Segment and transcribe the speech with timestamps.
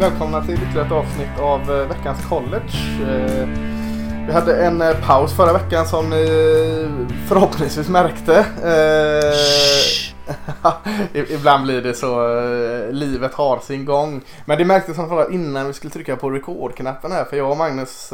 [0.00, 2.72] Välkomna till ytterligare ett avsnitt av eh, veckans college.
[3.02, 3.48] Eh,
[4.26, 6.26] vi hade en eh, paus förra veckan som ni
[7.28, 8.46] förhoppningsvis märkte.
[11.34, 12.40] Ibland blir det så,
[12.90, 14.20] livet har sin gång.
[14.44, 14.96] Men det märktes
[15.30, 18.12] innan vi skulle trycka på rekordknappen här för jag och Magnus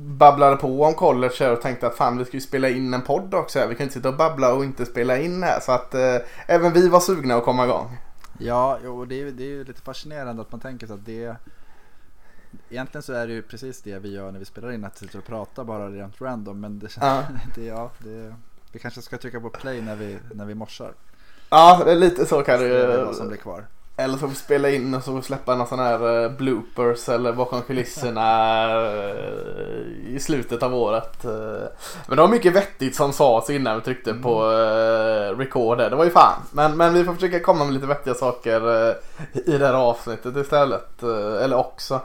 [0.00, 3.02] babblade på om college här och tänkte att fan vi ska ju spela in en
[3.02, 3.66] podd också här.
[3.66, 5.60] Vi kan inte sitta och babbla och inte spela in här.
[5.60, 6.16] Så att eh,
[6.46, 7.98] även vi var sugna att komma igång.
[8.38, 11.36] Ja, jo, det är, det är ju lite fascinerande att man tänker sig att det
[12.70, 15.18] Egentligen så är det ju precis det vi gör när vi spelar in, att sitta
[15.18, 16.60] och prata bara rent random.
[16.60, 17.24] Men det, Ja.
[17.54, 18.34] det, ja, det,
[18.72, 20.92] vi kanske ska trycka på play när vi, när vi morsar.
[21.50, 23.04] Ja, lite så kan Det det är ju.
[23.04, 23.66] vad som blir kvar.
[24.00, 27.32] Eller så får vi spela in och så släppa någon sån här eh, bloopers eller
[27.32, 28.64] bakom kulisserna
[29.08, 31.24] eh, i slutet av året.
[31.24, 31.30] eh.
[32.06, 35.78] Men det var mycket vettigt som sades innan vi tryckte på uh, record.
[35.78, 36.42] Det var ju fan.
[36.52, 38.60] Men, men vi får försöka komma med lite vettiga saker
[39.32, 41.02] i det här avsnittet istället.
[41.42, 42.00] eller också.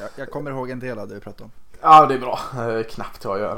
[0.00, 1.50] Jag, jag kommer ihåg en del av det vi pratade om.
[1.80, 2.38] Ja, det är bra.
[2.90, 3.56] Knappt jag gör.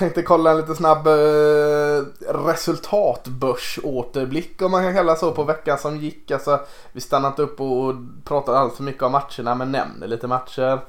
[0.00, 5.96] Tänkte kolla en lite snabb eh, resultatbörsåterblick om man kan kalla så på veckan som
[5.96, 6.30] gick.
[6.30, 6.60] Alltså,
[6.92, 10.80] vi stannat inte upp och pratade allt för mycket om matcherna men nämner lite matcher.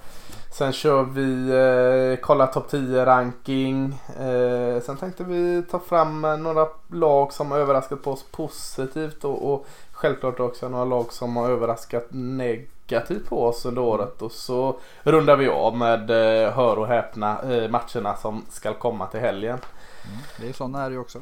[0.53, 4.01] Sen kör vi eh, kolla topp 10 ranking.
[4.19, 9.53] Eh, sen tänkte vi ta fram några lag som har överraskat på oss positivt och,
[9.53, 12.80] och självklart också några lag som har överraskat negativt
[13.29, 14.21] på oss under året.
[14.21, 19.05] Och så rundar vi av med, eh, hör och häpna, eh, matcherna som ska komma
[19.05, 19.59] till helgen.
[20.05, 20.17] Mm.
[20.39, 21.21] Det är sådana här ju också.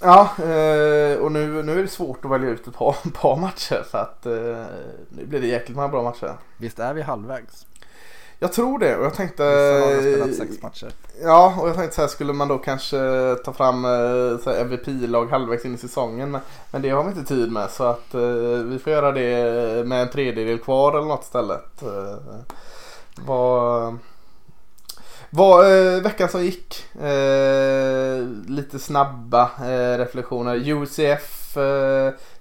[0.00, 3.82] Ja, eh, och nu, nu är det svårt att välja ut ett par, par matcher
[3.90, 4.24] så att
[5.08, 6.32] nu blir det jäkligt många bra matcher.
[6.56, 7.66] Visst är vi halvvägs?
[8.42, 9.42] Jag tror det och jag tänkte...
[9.44, 10.92] Vissa har spelat sex matcher.
[11.22, 12.98] Ja, och jag tänkte så här skulle man då kanske
[13.44, 16.30] ta fram eh, MVP-lag halvvägs in i säsongen.
[16.30, 16.40] Men,
[16.70, 18.20] men det har vi inte tid med så att eh,
[18.64, 21.82] vi får göra det med en tredjedel kvar eller något istället.
[21.82, 22.38] Eh,
[23.26, 23.96] vad,
[25.30, 26.94] vad eh, veckan som gick.
[27.02, 30.56] Eh, lite snabba eh, reflektioner.
[30.56, 31.36] UCF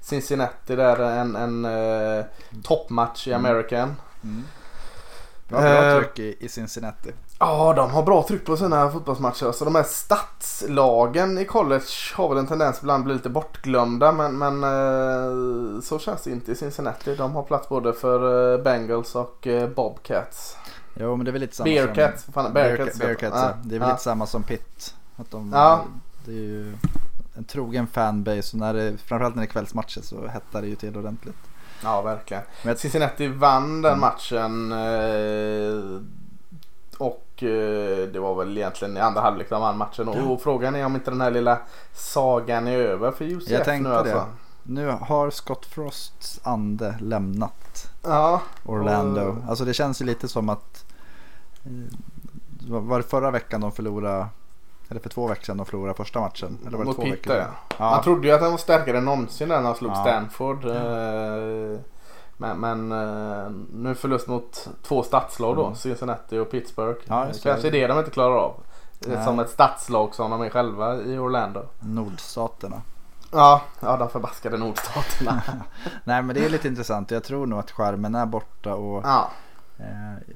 [0.02, 1.68] Cincinnati där en, en
[2.64, 3.46] toppmatch i Mm.
[3.46, 3.96] American.
[5.52, 5.62] Mm.
[5.62, 7.12] Bra, bra Eh, tryck i, i Cincinnati.
[7.40, 9.46] Ja, de har bra tryck på sina fotbollsmatcher.
[9.46, 14.12] Alltså de här stadslagen i college har väl en tendens ibland att bli lite bortglömda.
[14.12, 17.16] Men, men eh, så känns det inte i Cincinnati.
[17.16, 20.58] De har plats både för eh, Bengals och Bobcats.
[20.94, 22.24] Jo men det är väl lite samma Bearcats.
[22.24, 22.34] som...
[22.34, 23.54] Fan, Bearcats, Bearcats, ja.
[23.64, 23.94] Det är väl Ja.
[23.94, 24.96] lite samma som Pitt.
[25.16, 25.82] Att de, Ja.
[26.26, 26.76] Det är ju
[27.38, 30.76] en trogen fanbase och när det, framförallt när det är kvällsmatcher så hettar det ju
[30.76, 31.36] till ordentligt.
[31.84, 32.44] Ja, verkligen.
[32.64, 34.00] Men- Cincinnati vann den Mm.
[34.02, 34.72] matchen.
[34.72, 36.02] Eh,
[36.98, 40.08] och eh, det var väl egentligen i andra halvlek de vann matchen.
[40.08, 41.58] Och, frågan är om inte den här lilla
[41.94, 44.16] sagan är över för UCF Jag tänkte nu alltså.
[44.16, 44.26] det.
[44.64, 49.22] Nu har Scott Frosts ande lämnat Ja, Orlando.
[49.22, 50.86] Och- Alltså det känns ju lite som att
[51.66, 51.72] eh,
[52.70, 54.26] var det förra veckan de förlorade
[54.90, 56.58] eller för två veckor sedan de förlorade första matchen?
[56.68, 57.52] Eller var det Mot två Pitt, veckor sedan?
[57.78, 57.92] ja.
[57.92, 59.96] Man trodde ju att han var starkare än någonsin när han slog Ja.
[59.96, 60.66] Stanford.
[60.66, 61.80] eh,
[62.38, 65.64] Men, men eh, nu förlust mot två stadslag då.
[65.64, 65.76] Mm.
[65.76, 67.00] Cincinnati och Pittsburgh.
[67.08, 67.44] Ja, det.
[67.44, 68.54] Kanske är det de inte klarar av.
[69.08, 69.24] Nej.
[69.26, 71.66] Som ett stadslag som de är själva i Orlando.
[71.80, 72.82] Nordstaterna.
[73.32, 75.42] Ja, ja de förbaskade nordstaterna.
[76.04, 77.12] Nej men det är lite intressant.
[77.12, 79.30] Jag tror nog att skärmen är borta och ja.
[79.80, 80.36] eh,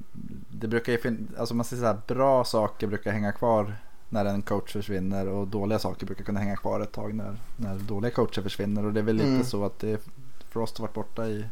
[0.49, 3.75] det brukar ju fin- alltså man säger så här, bra saker brukar hänga kvar
[4.13, 7.75] när en coach försvinner och dåliga saker brukar kunna hänga kvar ett tag när, när
[7.75, 9.43] dåliga coacher försvinner och det är väl lite Mm.
[9.43, 10.07] så att det
[10.49, 11.45] Frost har varit borta i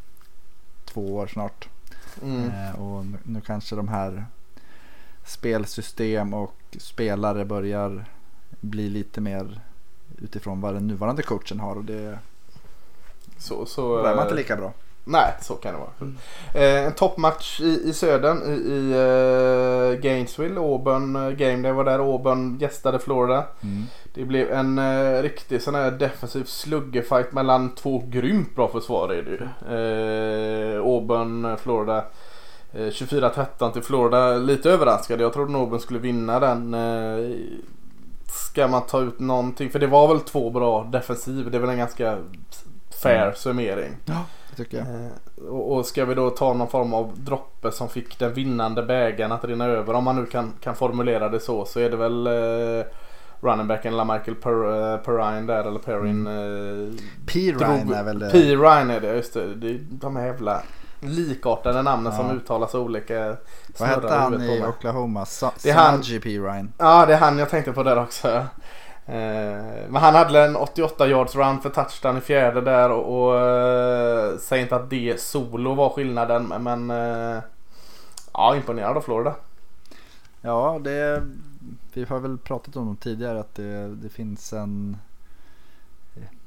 [0.86, 1.70] två år snart.
[2.22, 2.50] Mm.
[2.50, 4.26] Eh, och nu, nu kanske de här
[5.26, 8.06] spelsystem och spelare börjar
[8.60, 9.62] bli lite mer
[10.18, 12.20] utifrån vad den nuvarande coachen har och det
[13.38, 14.74] Så, så, är man eh, inte lika bra.
[15.04, 15.90] Nej, så kan det vara.
[16.02, 16.18] Mm.
[16.54, 20.60] Eh, en toppmatch i, i södern i, i eh, Gainesville.
[20.60, 22.00] Auburn eh, Game Day var där.
[22.00, 23.46] Auburn gästade Florida.
[23.64, 23.84] Mm.
[24.14, 29.22] Det blev en eh, riktig sån här defensiv sluggerfight mellan två grymt bra försvar är
[29.24, 29.48] det ju.
[30.82, 31.98] Auburn, Florida.
[32.74, 34.34] Eh, 24-13 till Florida.
[34.38, 35.22] Lite överraskad.
[35.22, 36.76] Jag trodde Auburn skulle vinna den.
[38.26, 39.70] Ska man ta ut någonting?
[39.70, 41.52] För det var väl två bra defensiv.
[41.52, 42.18] Det är väl en ganska
[43.04, 43.36] fair Mm.
[43.36, 43.98] summering.
[44.06, 44.88] Ja, det tycker jag.
[44.88, 48.84] Eh, och, och ska vi då ta någon form av droppe som fick den vinnande
[48.84, 49.94] bägaren att rinna över.
[49.94, 51.66] Om man nu kan, kan formulera det så.
[51.66, 52.86] Så är det väl eh,
[53.42, 55.64] running backen LaMichael per, eh, Perrine där.
[55.64, 56.28] Eller Perrin.
[56.28, 56.94] Eh,
[57.26, 57.40] P.
[57.40, 58.30] Ryan drog- är väl det.
[58.30, 58.38] P.
[58.56, 59.16] Ryan är det.
[59.16, 59.56] Just det.
[59.56, 60.62] det är de här jävla
[61.04, 62.18] likartade namnen Ja.
[62.18, 63.36] som uttalas olika.
[63.80, 64.64] Vad hette han i.
[64.70, 65.26] Oklahoma?
[65.26, 66.02] Sa- Det är han.
[66.02, 66.30] P.
[66.30, 66.74] Ryan.
[66.78, 68.46] Ja, det är han jag tänkte på där också.
[69.06, 73.40] Eh, men han hade en 88 yards run för touchdown i fjärde där och, och
[73.40, 77.44] eh, säg inte att det solo var skillnaden men eh,
[78.34, 79.36] ja imponerad av Florida.
[80.42, 81.28] Ja, det,
[81.94, 84.98] vi har väl pratat om det tidigare att det, det finns en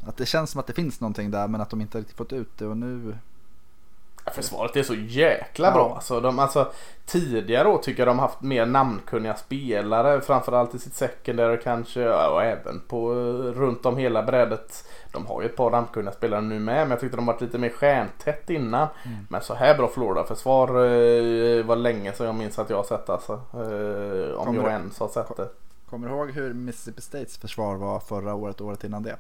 [0.06, 2.32] att det känns som att det finns någonting där men att de inte riktigt fått
[2.32, 3.14] ut det och nu
[4.32, 5.88] Försvaret är så jäkla bra.
[5.88, 5.94] Ja.
[5.94, 6.72] Alltså, de, alltså,
[7.06, 10.20] tidigare år tycker jag de haft mer namnkunniga spelare.
[10.20, 13.14] Framförallt i sitt secondary kanske och även på
[13.54, 14.84] runt om hela brädet.
[15.12, 17.58] De har ju ett par namnkunniga spelare nu med men jag tyckte de varit lite
[17.58, 18.88] mer stjärntätt innan.
[19.04, 19.18] Mm.
[19.28, 23.08] Men så här bra Florida-försvar eh, var länge sedan jag minns att jag har sett
[23.08, 23.32] alltså.
[23.32, 25.48] Eh, om kommer jag ens har sett det.
[25.90, 29.16] Kommer du ihåg hur Mississippi States försvar var förra året och året innan det?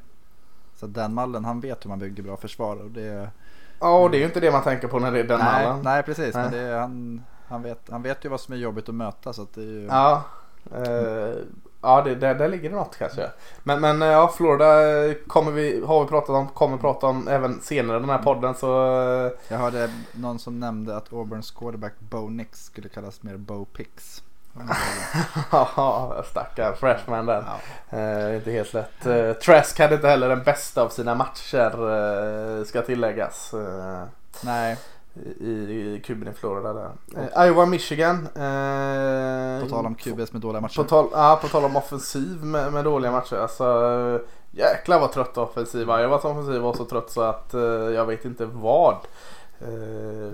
[0.76, 3.30] Så Dan Mullen han vet hur man bygger bra försvar och det
[3.80, 5.66] Ja, och det är ju inte det man tänker på när det är den nej,
[5.66, 5.82] mallen.
[5.84, 6.34] Nej, precis.
[6.34, 6.50] Nej.
[6.50, 9.32] Men är, han, han, vet, han vet ju vad som är jobbigt att möta.
[9.32, 9.86] Så att det är ju...
[9.86, 10.22] Ja,
[10.74, 11.34] eh,
[11.80, 13.30] ja det, där, där ligger det något kanske.
[13.62, 14.64] Men, men eh, ja, Florida
[15.26, 18.54] kommer vi, har vi pratat om, kommer prata om även senare i den här podden.
[18.54, 18.84] Så...
[19.26, 23.64] Eh, Jag hörde någon som nämnde att Auburns quarterback Bo Nix skulle kallas mer Bo
[23.64, 24.22] Pix.
[25.52, 27.44] Ja, stackar freshman den.
[27.90, 27.98] Ja.
[27.98, 29.06] Uh, inte helt lätt.
[29.06, 33.54] Uh, Trask hade inte heller den bästa av sina matcher uh, ska tilläggas.
[33.54, 34.02] Uh,
[34.44, 34.76] Nej.
[35.40, 36.90] I, i kuben i Florida där.
[37.16, 38.28] Uh, Iowa, Michigan.
[39.62, 40.76] på tal om QBs med dåliga matcher.
[40.76, 43.36] På tal, ja, på tal om offensiv med, med dåliga matcher.
[43.36, 44.20] Alltså,
[44.50, 47.50] jäklar vad trött offensiv Iowas offensiv var så trött så att
[47.94, 48.96] jag vet inte vad.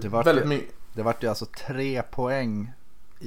[0.01, 0.75] det var väldigt mycket.
[0.93, 2.73] Det vart ju alltså tre poäng
[3.21, 3.27] i,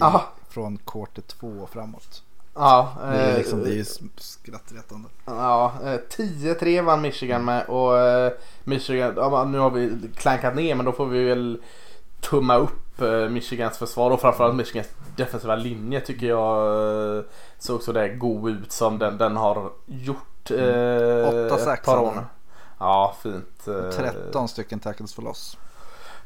[0.53, 2.23] från quarter två och framåt.
[2.55, 3.85] Ja, det är, liksom, det är ju
[4.17, 5.09] skrattretande.
[5.25, 8.31] Ja, 10-3 vann Michigan med och eh,
[8.63, 11.61] Michigan, ja, nu har vi klankat ner men då får vi väl
[12.21, 17.23] tumma upp eh, Michigans försvar och framförallt Michigans defensiva linje tycker jag eh,
[17.59, 22.25] såg så där god ut som den, den har gjort eh, par år.
[22.79, 23.65] Ja, fint.
[23.93, 25.57] 13 stycken tackles för loss.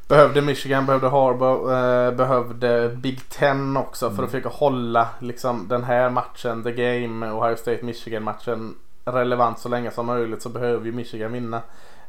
[0.08, 4.16] Behövde Michigan, behövde Harbaugh, eh, behövde Big Ten också mm.
[4.16, 4.42] för att mm.
[4.42, 8.74] försöka hålla liksom, den här matchen, the game, Ohio State Michigan matchen
[9.04, 11.62] relevant så länge som möjligt så behöver ju Michigan vinna.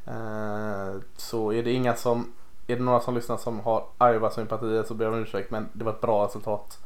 [0.07, 2.33] Eh, så är det inga som,
[2.67, 5.83] är det några som lyssnar som har Iowa-sympatier så ber jag om ursäkt men det
[5.83, 6.77] var ett bra resultat.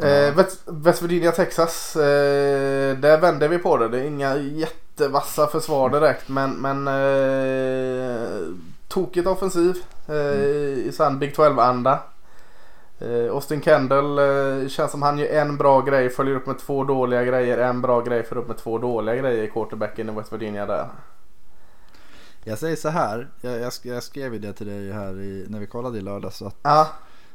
[0.00, 0.34] Eh,
[0.66, 1.96] West, Virginia, Texas.
[1.96, 3.88] Eh, där vänder vi på det.
[3.88, 8.54] Det är inga jättevassa försvar direkt men, men eh,
[8.94, 9.76] tokigt offensiv
[10.08, 11.98] eh, i sann Big 12-anda.
[12.98, 16.84] Eh, Austin Kendall eh, känns som han gör en bra grej, följer upp med två
[16.84, 20.32] dåliga grejer, en bra grej, följer upp med två dåliga grejer i quarterbacken i West
[20.32, 20.88] Virginia där.
[22.44, 25.60] Jag säger så här, jag, jag, jag skrev ju det till dig här i, när
[25.60, 26.86] vi kollade i lördags att ah.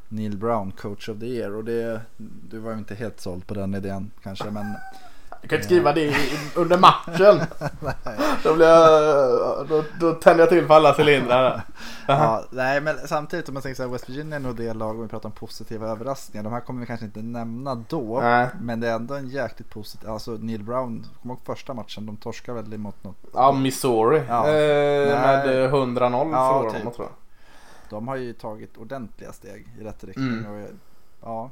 [0.07, 2.01] Neil Brown, coach of the year och det,
[2.49, 4.65] du var ju inte helt såld på den idén kanske men
[5.41, 6.15] du kan inte skriva det
[6.55, 7.41] under matchen.
[8.43, 11.61] då, blir jag, då, då tänder jag till på alla cylindrar.
[12.07, 14.95] ja, nej, men samtidigt om man tänker så här, West Virginia är nog det lag
[14.95, 16.43] om vi pratar om positiva överraskningar.
[16.43, 18.19] De här kommer vi kanske inte nämna då.
[18.21, 18.47] Nej.
[18.61, 20.09] Men det är ändå en jäkligt positiv.
[20.09, 22.05] Alltså Neil Brown, kommer ihåg första matchen?
[22.05, 23.17] De torskar väl emot något.
[23.33, 24.23] Ja, Missouri.
[24.27, 24.47] Ja.
[24.47, 26.95] Eh, med 100-0 ja, förlorade typ.
[26.95, 27.15] tror jag.
[27.89, 30.27] De har ju tagit ordentliga steg i rätt riktning.
[30.27, 30.51] Mm.
[30.51, 30.69] Och,
[31.21, 31.49] ja,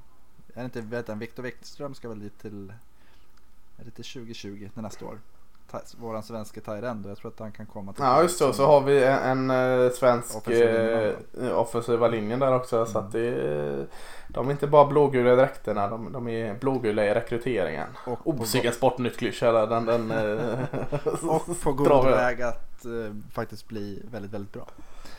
[0.54, 2.74] jag vet inte, vet en Viktor Wickström ska väl dit till
[3.78, 5.20] är det till 2020 nästa år?
[5.98, 8.82] Våran svenska Tyrend jag tror att han kan komma till Ja just det, så har
[8.82, 12.76] vi en, en eh, svensk offensiva, eh, offensiva linjen där också.
[12.76, 12.88] Mm.
[12.88, 13.88] Så att det,
[14.28, 17.88] de är inte bara blågula i dräkterna, de, de är blågula i rekryteringen.
[18.06, 20.60] Och Osäker sportnytt klyscha den, den eh,
[21.24, 22.86] Och på god väg att
[23.34, 24.68] faktiskt bli väldigt, väldigt bra.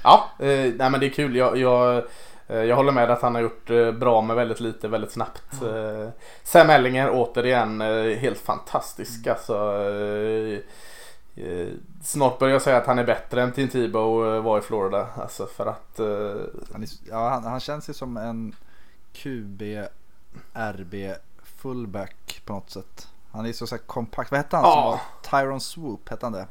[0.02, 1.36] Ja, eh, nej men det är kul.
[1.36, 2.04] Jag, jag
[2.48, 5.62] jag håller med att han har gjort eh, bra med väldigt lite, väldigt snabbt.
[5.62, 6.10] Mm.
[6.42, 7.80] Sam Ellinger återigen
[8.18, 9.26] helt fantastisk.
[9.26, 9.32] Mm.
[9.32, 9.82] Alltså,
[12.02, 15.08] snart börjar jag säga att han är bättre än Tim Tebow var i Florida.
[15.16, 16.00] Alltså för att...
[16.72, 18.54] Han, är, ja, han, han, känns ju som en
[19.12, 19.62] QB,
[20.52, 20.94] RB,
[21.42, 23.08] fullback på något sätt.
[23.32, 24.30] Han är så, så kompakt.
[24.30, 24.64] Vad hette han?
[24.64, 24.72] Ja.
[24.72, 26.46] Som var Tyron Swoop, hette han det?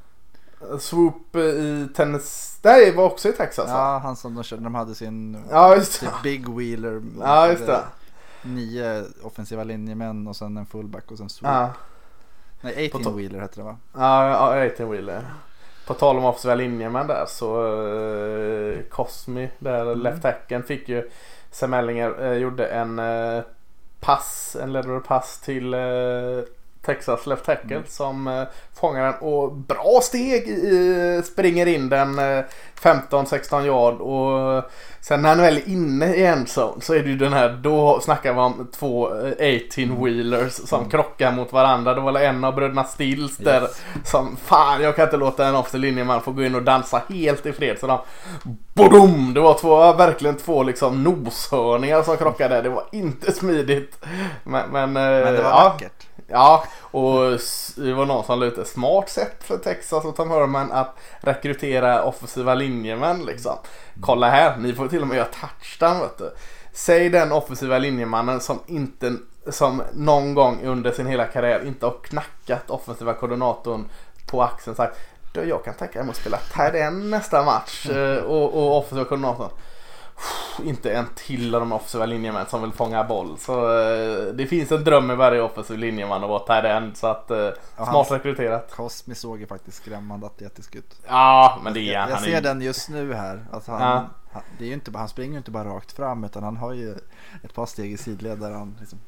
[0.80, 2.60] Swoop i tennis.
[2.64, 4.64] Nej, var också i Texas Ja, han som de körde.
[4.64, 6.14] De hade sin ja, just det.
[6.24, 7.02] Big Wheeler.
[7.20, 7.84] Ja, just det.
[8.42, 11.52] Nio offensiva linjemän och sen en fullback och sen Swoop.
[11.54, 11.74] Ja.
[12.62, 13.78] Nej, 18 Wheeler hette det va?
[13.94, 15.26] Ja, 18 Wheeler.
[15.88, 20.00] På tal om offensiva linjemän där så uh, Cosmi där mm.
[20.00, 21.10] left tacken fick ju
[21.52, 23.44] Sam Ellinger uh, gjorde en uh,
[24.00, 25.74] pass, en ledare pass till
[26.86, 27.88] Texas left tackle mm.
[27.88, 28.44] som eh,
[28.74, 32.44] fångar den och bra steg i, springer in den eh,
[32.82, 34.64] 15-16 yard och
[35.02, 38.00] sen när han väl är inne i endzone så är det ju den här, då
[38.00, 40.92] snackar vi om två 18-wheelers eh, som mm.
[40.92, 41.94] krockar mot varandra.
[41.94, 43.82] Det var en av bröderna Stills där yes.
[44.04, 47.46] som fan jag kan inte låta en offensiv linjeman få gå in och dansa helt
[47.46, 47.80] i fred.
[47.80, 48.00] Så de,
[48.74, 49.34] bodom!
[49.34, 52.62] Det var två, verkligen två liksom noshörningar som krockade.
[52.62, 54.06] Det var inte smidigt.
[54.44, 55.64] Men, men, men det var ja.
[55.64, 56.07] vackert.
[56.28, 57.40] Ja, och
[57.76, 62.56] det var någon som lite smart sätt för Texas och Tom Herman att rekrytera offensiva
[62.56, 63.58] linjemän liksom.
[64.02, 66.32] Kolla här, ni får till och med göra touchdown vet du.
[66.74, 69.16] Säg den offensiva linjemannen som inte
[69.50, 73.90] som någon gång under sin hela karriär inte har knackat offensiva koordinatorn
[74.28, 75.00] på axeln och sagt
[75.46, 78.26] jag kan tänka mig att spela tight nästa match mm.
[78.26, 79.50] och, och offensiva koordinatorn
[80.64, 83.38] inte en till av de offensiva linjemän som vill fånga boll.
[83.38, 86.98] Så eh, det finns en dröm i varje offensiv linjeman att vara tight.
[86.98, 88.72] Så att eh, smart rekryterat.
[88.76, 90.96] Cosmi såg ju faktiskt skrämmande atletisk ut.
[91.08, 92.42] Ja, men det är Jag, jag ser är...
[92.42, 93.46] den just nu här.
[93.52, 94.06] Alltså han, ja.
[94.32, 96.74] han, det är ju inte, han springer ju inte bara rakt fram utan han har
[96.74, 96.96] ju
[97.44, 99.00] ett par steg i sidled där han liksom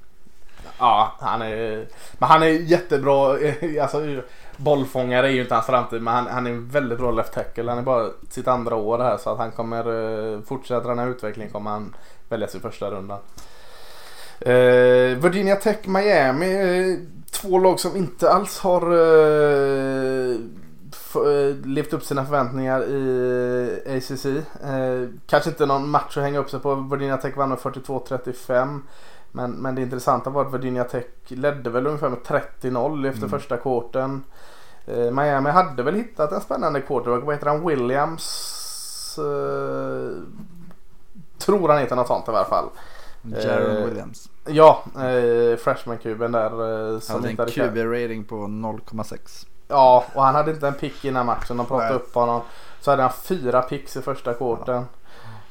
[0.79, 1.87] Ja, han är,
[2.17, 3.37] men han är jättebra.
[3.81, 4.21] Alltså,
[4.59, 7.69] bollfångare är ju inte hans framtid men han, han är en väldigt bra left tackle.
[7.69, 9.85] Han är bara sitt andra år här så att han kommer
[10.33, 11.95] eh, fortsätta den här utvecklingen kommer han
[12.29, 13.19] väljas i första rundan.
[14.39, 16.53] Eh, Virginia Tech Miami.
[16.53, 16.97] Eh,
[17.31, 20.35] två lag som inte alls har eh,
[21.15, 24.25] eh, levt upp sina förväntningar i eh, ACC.
[24.25, 26.75] Eh, kanske inte någon match att hänga upp sig på.
[26.75, 28.79] Virginia Tech vann med 42-35.
[29.31, 33.29] Men, men det intressanta var att Virginia Tech ledde väl ungefär med 30-0 efter mm.
[33.29, 34.23] första kvarten.
[34.85, 37.23] Eh, Miami hade väl hittat en spännande quarterback.
[37.23, 37.67] Vad heter han?
[37.67, 39.19] Williams?
[39.19, 40.11] Eh,
[41.37, 42.69] tror han heter något sånt i alla fall.
[43.21, 44.29] Jaron eh, Williams.
[44.45, 46.93] Ja, eh, freshman-kuben där.
[46.93, 49.45] Eh, som hade en QB-rating på 0,6.
[49.67, 51.57] Ja, och han hade inte en pick innan matchen.
[51.57, 51.95] De pratade Nej.
[51.95, 52.41] upp honom.
[52.79, 54.75] Så hade han fyra picks i första kvarten.
[54.75, 54.98] Ja.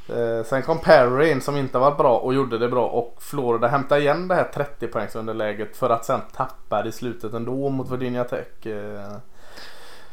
[0.09, 3.69] Eh, sen kom Perry in som inte var bra och gjorde det bra och Florida
[3.69, 7.91] hämtade igen det här 30 poängsunderläget för att sen tappa det i slutet ändå mot
[7.91, 8.67] Virginia Tech.
[8.67, 9.17] Eh.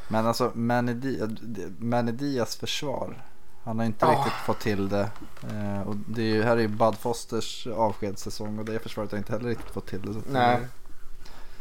[0.08, 0.52] Men alltså
[1.80, 3.24] Manny Diaz försvar.
[3.64, 4.10] Han har inte oh.
[4.10, 5.10] riktigt fått till det.
[5.44, 9.18] Eh, och det är ju, här är ju Bud Fosters avskedssäsong och det försvaret har
[9.18, 10.22] inte heller riktigt fått till det.
[10.32, 10.60] Nej.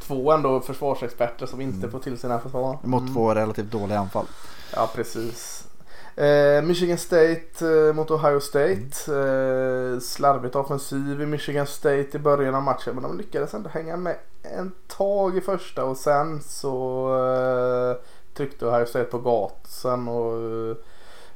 [0.00, 1.90] Två ändå försvarsexperter som inte mm.
[1.90, 2.78] får till sina försvar.
[2.82, 3.14] Mot mm.
[3.14, 4.26] två relativt dåliga anfall.
[4.74, 5.63] Ja precis.
[6.16, 9.12] Eh, Michigan State eh, mot Ohio State.
[9.12, 12.94] Eh, slarvigt offensiv i Michigan State i början av matchen.
[12.94, 18.66] Men de lyckades ändå hänga med en tag i första och sen så eh, tryckte
[18.66, 20.08] Ohio State på gasen.
[20.08, 20.76] Och, eh,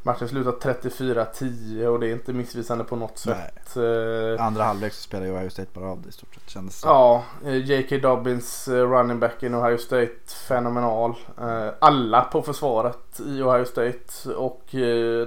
[0.08, 3.76] Matchen slutar 34-10 och det är inte missvisande på något sätt.
[3.76, 6.50] Eh, Andra halvlek så spelar ju Ohio State bara av det i stort sett.
[6.50, 6.88] Kändes så.
[6.88, 7.96] Ja, eh, J.K.
[7.96, 11.14] Dobbins eh, running back in Ohio State fenomenal.
[11.78, 14.62] Alla på försvaret i Ohio State och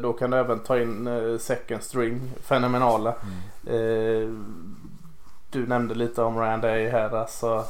[0.01, 1.09] då kan du även ta in
[1.39, 3.15] second string fenomenala.
[3.65, 4.45] Mm.
[5.50, 7.65] Du nämnde lite om Randy här alltså.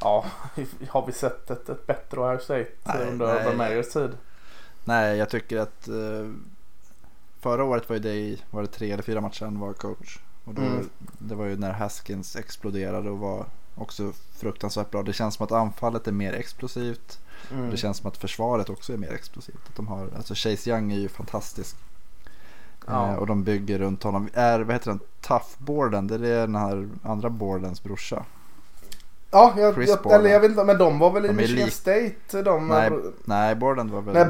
[0.00, 0.24] Ja,
[0.88, 4.10] har vi sett ett, ett bättre Ohio State nej, under Urban Meyers tid?
[4.84, 6.30] Nej, jag tycker att eh,
[7.40, 10.18] förra året var, det, var det tre eller fyra matcher han var coach.
[10.44, 10.90] Och då, mm.
[11.18, 15.02] Det var ju när Haskins exploderade och var också fruktansvärt bra.
[15.02, 17.18] Det känns som att anfallet är mer explosivt.
[17.50, 17.70] Mm.
[17.70, 19.68] Det känns som att försvaret också är mer explosivt.
[19.68, 21.76] Att de har, alltså Chase Young är ju fantastisk.
[22.86, 23.10] Ja.
[23.10, 24.28] Eh, och de bygger runt honom.
[24.34, 25.00] Är, vad heter den?
[25.20, 28.24] Toughboarden, det är den här andra boardens brorsa.
[29.32, 32.42] Ja, jag, jag, eller jag vet inte, men de var väl i Michigan State?
[32.42, 32.90] De, nej,
[33.24, 34.14] nej, Borden var väl...
[34.14, 34.24] Nej,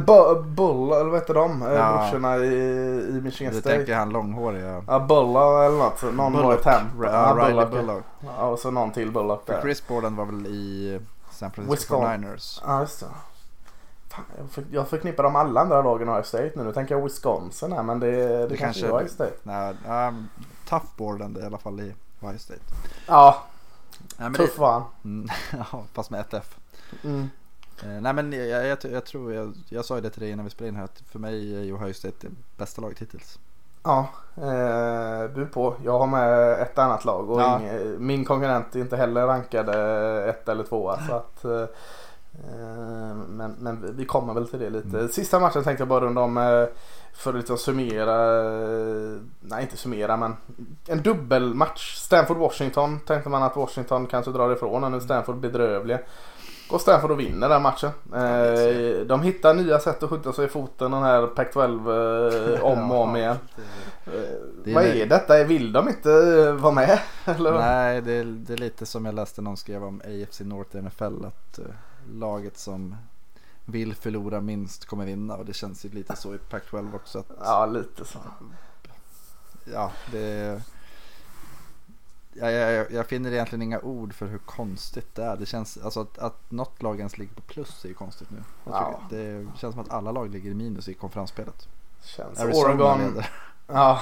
[0.45, 1.63] Bull, eller vad heter de?
[1.63, 1.97] Eh, ja.
[1.99, 2.49] Brorsorna i,
[3.09, 3.75] i Michigan du State.
[3.75, 4.85] Du tänker han långhåriga?
[4.87, 6.03] Ja, Bulla eller något.
[6.03, 6.47] Någon Bullock.
[6.47, 6.87] var i Tam.
[7.03, 8.03] Ja, ja, Riley Bullock.
[8.21, 9.61] Ja, och så någon till Bullock där.
[9.61, 12.61] Chris Borden var väl i San Francisco Niners.
[12.67, 13.07] Ja, just det.
[14.09, 14.25] Fan,
[14.71, 16.65] jag förknippar dem alla andra lagen i Ohio State nu.
[16.65, 19.37] Nu tänker jag Wisconsin här men det, det, det kanske är Ohio State.
[19.43, 19.75] Nej,
[20.09, 20.29] um,
[20.69, 22.61] tough Borden i alla fall i Ohio State.
[23.07, 23.45] Ja,
[24.21, 24.83] Nej, Tuff var han.
[25.05, 25.29] Mm,
[25.73, 26.59] ja, fast med ett F.
[27.05, 27.31] Mm.
[27.83, 30.45] Eh, nej men jag, jag, jag tror, jag, jag sa ju det till dig innan
[30.45, 33.39] vi spelade in här att för mig är Ohio State det bästa laget hittills.
[33.83, 35.75] Ja, eh, du på.
[35.85, 37.61] Jag har med ett annat lag och ja.
[37.61, 39.75] ing, min konkurrent är inte heller rankade
[40.25, 40.97] ett eller två.
[41.09, 41.67] Så att, eh, eh,
[43.29, 44.99] men, men vi kommer väl till det lite.
[44.99, 45.09] Mm.
[45.09, 46.39] Sista matchen tänkte jag bara runda om.
[46.39, 46.65] Eh,
[47.13, 48.17] för att liksom summera,
[49.41, 50.37] nej inte summera men
[50.87, 51.97] en dubbelmatch.
[51.97, 55.99] Stanford-Washington tänkte man att Washington kanske drar ifrån och nu Stanford bedrövliga.
[56.71, 57.91] Går Stanford och vinner den matchen.
[58.15, 62.91] Eh, de hittar nya sätt att skjuta sig i foten den här Pac-12 eh, om
[62.91, 63.37] och om igen.
[64.07, 64.13] Eh,
[64.65, 65.45] Det är vad är detta?
[65.45, 66.99] Vill de inte eh, vara med?
[67.25, 67.53] Eller?
[67.53, 71.25] Nej, det är, det är lite som jag läste någon skrev om AFC North NFL.
[71.25, 71.65] Att eh,
[72.09, 72.97] laget som
[73.65, 75.37] vill förlora minst kommer vinna.
[75.37, 77.19] Och det känns ju lite så i Pac-12 också.
[77.19, 78.19] Att, Ja, lite så.
[79.65, 80.63] ja, det
[82.33, 85.37] jag, jag, jag finner egentligen inga ord för hur konstigt det är.
[85.37, 88.43] Det känns, alltså att, att något lag ens ligger på plus är ju konstigt nu.
[88.65, 89.01] Ja.
[89.11, 91.69] Det känns som att alla lag ligger i minus i konferensspelet.
[92.05, 92.41] Känns.
[92.41, 93.31] Arizona Oregon, leder.
[93.73, 93.99] Ja,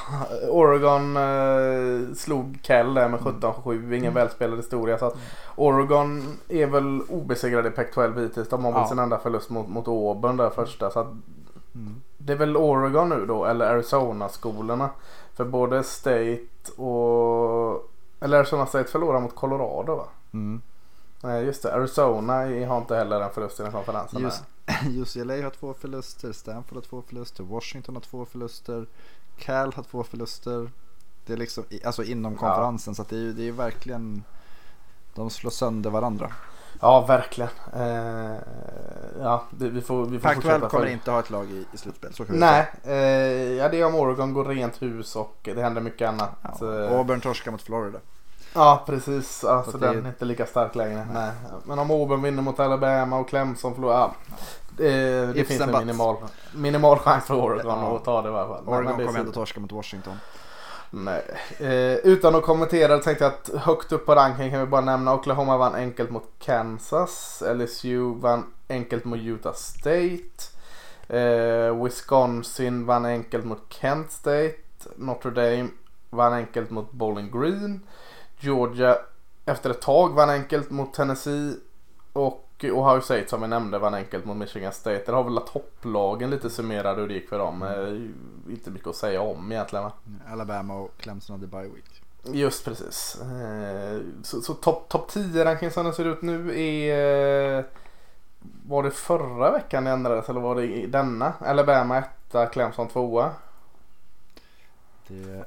[0.51, 3.95] Oregon eh, slog Kell där med 17-7.
[3.95, 4.99] Ingen välspelad historia.
[4.99, 5.17] Så att
[5.57, 8.49] Oregon är väl obesegrade i Pac-12 hittills.
[8.49, 8.89] De har väl Ja.
[8.89, 10.91] sin enda förlust mot, mot Auburn där första.
[10.91, 11.07] Så att
[11.75, 12.03] Mm.
[12.19, 14.91] det är väl Oregon nu då, eller Arizona-skolorna.
[15.35, 16.39] För både State
[16.77, 17.91] och...
[18.21, 20.05] Eller Arizona State förlorar mot Colorado va?
[20.33, 20.63] Mm.
[21.23, 22.33] Nej just det, Arizona
[22.69, 24.23] har inte heller en förlust i den konferensen.
[24.23, 24.45] Just-
[25.17, 28.87] UCLA har två förluster, Stanford har två förluster, Washington har två förluster,
[29.39, 30.71] Cal har två förluster.
[31.27, 32.39] Det är liksom, alltså inom Ja.
[32.39, 34.25] konferensen så att det är ju det är verkligen
[35.15, 36.33] de slår sönder varandra.
[36.81, 37.51] Ja, verkligen.
[37.75, 38.37] Eh,
[39.21, 41.77] ja, det, vi får, vi får Pac-12 fortsätta kommer inte ha ett lag i, i
[41.79, 42.15] slutspel.
[42.15, 42.93] Så kan Nej, eh,
[43.53, 46.59] ja det är om Oregon går rent hus och det händer mycket annat.
[46.59, 46.75] säga.
[46.85, 46.99] eh, Ja.
[46.99, 47.99] Auburn torskar mot Florida.
[48.55, 51.07] Ja precis, alltså, den är inte lika stark längre.
[51.13, 51.31] Nej.
[51.65, 54.15] Men om Auburn vinner mot Alabama och Clemson förlorar, ja.
[54.77, 56.17] Det, det finns en minimal,
[56.55, 57.97] minimal chans för Oregon Ja.
[57.97, 58.63] att ta det i alla fall.
[58.69, 60.17] Oregon kommer så- ändå torska mot Washington.
[60.91, 61.23] Nej.
[61.59, 65.15] Eh, utan att kommentera tänkte jag att högt upp på ranking kan vi bara nämna
[65.15, 67.43] Oklahoma vann enkelt mot Kansas.
[67.55, 70.43] LSU vann enkelt mot Utah State.
[71.09, 74.55] Eh, Wisconsin vann enkelt mot Kent State.
[74.97, 75.69] Notre Dame
[76.11, 77.81] vann enkelt mot Bowling Green.
[78.41, 78.99] Georgia
[79.45, 81.55] efter ett tag vann enkelt mot Tennessee.
[82.13, 85.03] Och Ohio State som vi nämnde vann enkelt mot Michigan State.
[85.07, 87.63] Där har väl topplagen lite summerade hur det gick för dem.
[87.63, 89.93] Eh, inte mycket att säga om egentligen va?
[90.33, 92.03] Alabama och Clemson hade bye week.
[92.37, 93.17] Just precis.
[93.21, 97.59] Eh, Så, så topp top 10 ranking som den ser ut nu är...
[97.59, 97.65] eh,
[98.67, 101.33] Var det förra veckan det ändrades eller var det denna?
[101.41, 101.99] Alabama
[102.33, 103.29] 1, Clemson 2.
[105.09, 105.45] Det,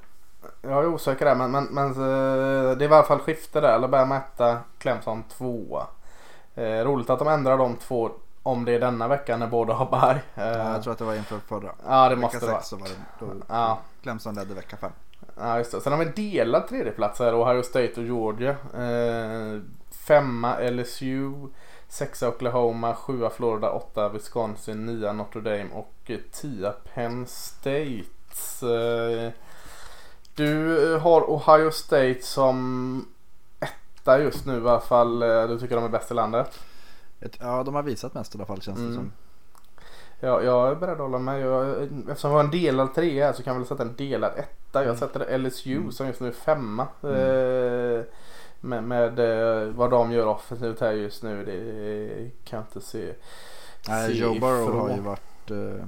[0.62, 3.73] Jag är osäker där men, men, men eh, det är i alla fall skifte där.
[3.73, 5.84] Alabama 1, Clemson 2.
[6.56, 8.12] Eh, roligt att de ändrar de två
[8.43, 10.21] om det är denna vecka när båda har bye.
[10.45, 11.71] Eh, ja, jag tror att det var inför förra.
[11.88, 12.62] ja det vecka måste det vara.
[12.62, 13.80] så var det då Ja.
[14.01, 14.91] Clemson ledde vecka fem.
[15.38, 15.82] Ja just det.
[15.82, 17.41] Sen har vi delad tredjeplats här.
[17.43, 18.56] Ohio State och Georgia.
[18.77, 21.34] Eh, femma LSU.
[21.88, 22.95] Sexa Oklahoma.
[22.95, 23.71] Sjua Florida.
[23.71, 24.86] Åtta Wisconsin.
[24.86, 25.69] Nia Notre Dame.
[25.73, 28.06] Och eh, tia Penn State.
[28.62, 29.32] Eh,
[30.36, 33.06] du har Ohio State som
[33.60, 35.22] etta just nu i alla fall.
[35.24, 36.60] Eh, Du tycker de är bäst i landet.
[37.39, 38.96] Ja, de har visat mest i alla fall känns det Mm.
[38.96, 39.12] som.
[40.20, 41.41] Ja, jag är beredd att hålla med.
[41.41, 44.32] Jag, eftersom vi har en delad trea här så kan vi väl sätta en delad
[44.38, 44.80] etta.
[44.80, 44.98] Jag Mm.
[44.98, 45.91] sätter LSU Mm.
[45.91, 46.88] som just nu är femma.
[47.04, 47.15] Mm.
[47.15, 48.04] Eh,
[48.62, 51.46] med med eh, vad de gör offensivt här just nu.
[51.46, 53.13] Det kan jag inte se.
[53.88, 55.52] Nej, se Joe Burrow har ju varit...
[55.52, 55.86] eh,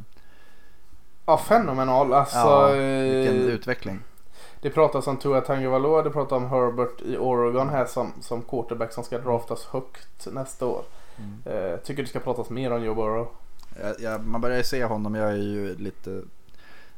[1.26, 2.14] Ja, fenomenal.
[2.14, 4.00] Alltså, ja, eh, vilken utveckling.
[4.64, 6.02] Det pratas om Tua Tagovailoa.
[6.04, 10.66] Det pratas om Herbert i Oregon här som, som quarterback som ska draftas högt nästa
[10.66, 10.84] år.
[11.18, 11.42] Mm.
[11.74, 13.28] Eh, tycker det ska pratas mer om Joe Burrow.
[13.82, 16.22] Jag, jag, man börjar ju se honom, jag är ju lite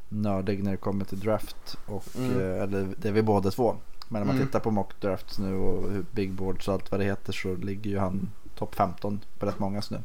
[0.08, 1.76] nördig när det kommer till draft.
[1.86, 2.40] Och, Mm.
[2.40, 3.76] eh, eller det är vi båda två.
[4.08, 4.46] Men när man Mm.
[4.46, 7.90] tittar på mock drafts nu och big boards och allt vad det heter så ligger
[7.90, 9.98] ju han topp 15 på rätt många nu.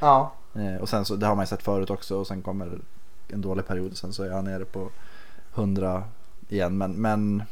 [0.00, 2.78] Ja, Eh, och sen så, det har man ju sett förut också och sen kommer
[3.28, 4.90] en dålig period sen så är han nere på
[5.54, 6.02] 100
[6.48, 6.78] igen.
[6.78, 7.42] Men, men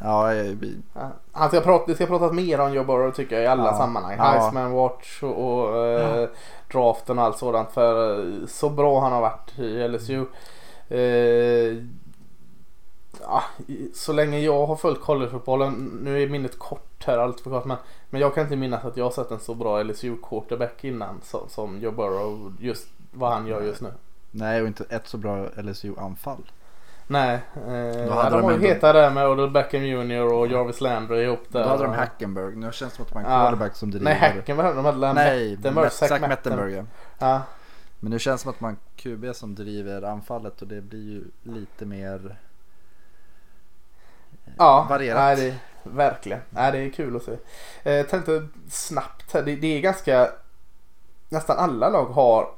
[0.00, 0.26] ja,
[0.60, 3.46] vi- Ja, Han ska prata, det ska pratas mer om Joe Burrow tycker jag i
[3.46, 3.76] alla Ja.
[3.76, 4.14] sammanhang.
[4.18, 4.24] Ja.
[4.24, 6.28] Heisman Watch och, och eh,
[6.72, 7.70] draften och allt sådant.
[7.72, 10.24] För eh, så bra han har varit i LSU.
[10.88, 11.76] Eh,
[13.20, 13.42] ja,
[13.94, 15.72] så länge jag har följt collegefotbollen,
[16.04, 17.76] nu är minnet kort här allt för kort men,
[18.10, 21.20] men jag kan inte minnas att jag har sett en så bra LSU quarterback innan
[21.22, 23.92] som, som Joe Burrow just vad han gör just nu.
[24.30, 26.50] nej och inte ett så bra LSU-anfall.
[27.12, 30.46] Nej, eh, hade ja, de de var ju heta där med Odell Beckham Jr och
[30.46, 31.62] Jarvis Landry ihop där.
[31.62, 32.56] Då hade de Hackenberg.
[32.56, 34.04] Nu känns det som att man har en quarterback som driver.
[34.04, 34.84] Nej, Hacken behövde de.
[34.84, 36.72] hade Nej, Mettenberg, Zach Zach Mettenberg.
[36.74, 36.84] ja.
[37.18, 37.42] Ja.
[38.00, 41.24] Men nu känns det som att man QB som driver anfallet och det blir ju
[41.42, 42.36] lite mer
[44.58, 45.18] Ja, varierat.
[45.20, 46.40] Nej, det, verkligen.
[46.50, 47.32] Nej, det är kul att se.
[47.82, 49.42] Eh, Jag tänkte snabbt här.
[49.42, 50.28] Det, det är ganska...
[51.28, 52.48] Nästan alla lag har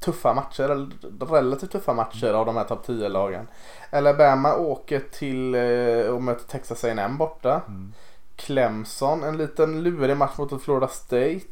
[0.00, 0.88] tuffa matcher, eller
[1.30, 3.48] relativt tuffa matcher av de här topp 10-lagen.
[3.90, 7.60] Alabama åker till eh, och möter Texas A&M borta.
[7.68, 7.92] Mm.
[8.36, 11.46] Clemson, en liten lurig match mot Florida State.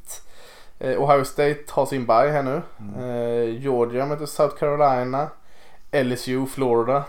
[0.79, 2.63] Eh, Ohio State har sin bye här nu.
[2.81, 2.95] Mm.
[3.01, 5.29] Eh, Georgia möter South Carolina.
[5.93, 7.05] LSU, Florida.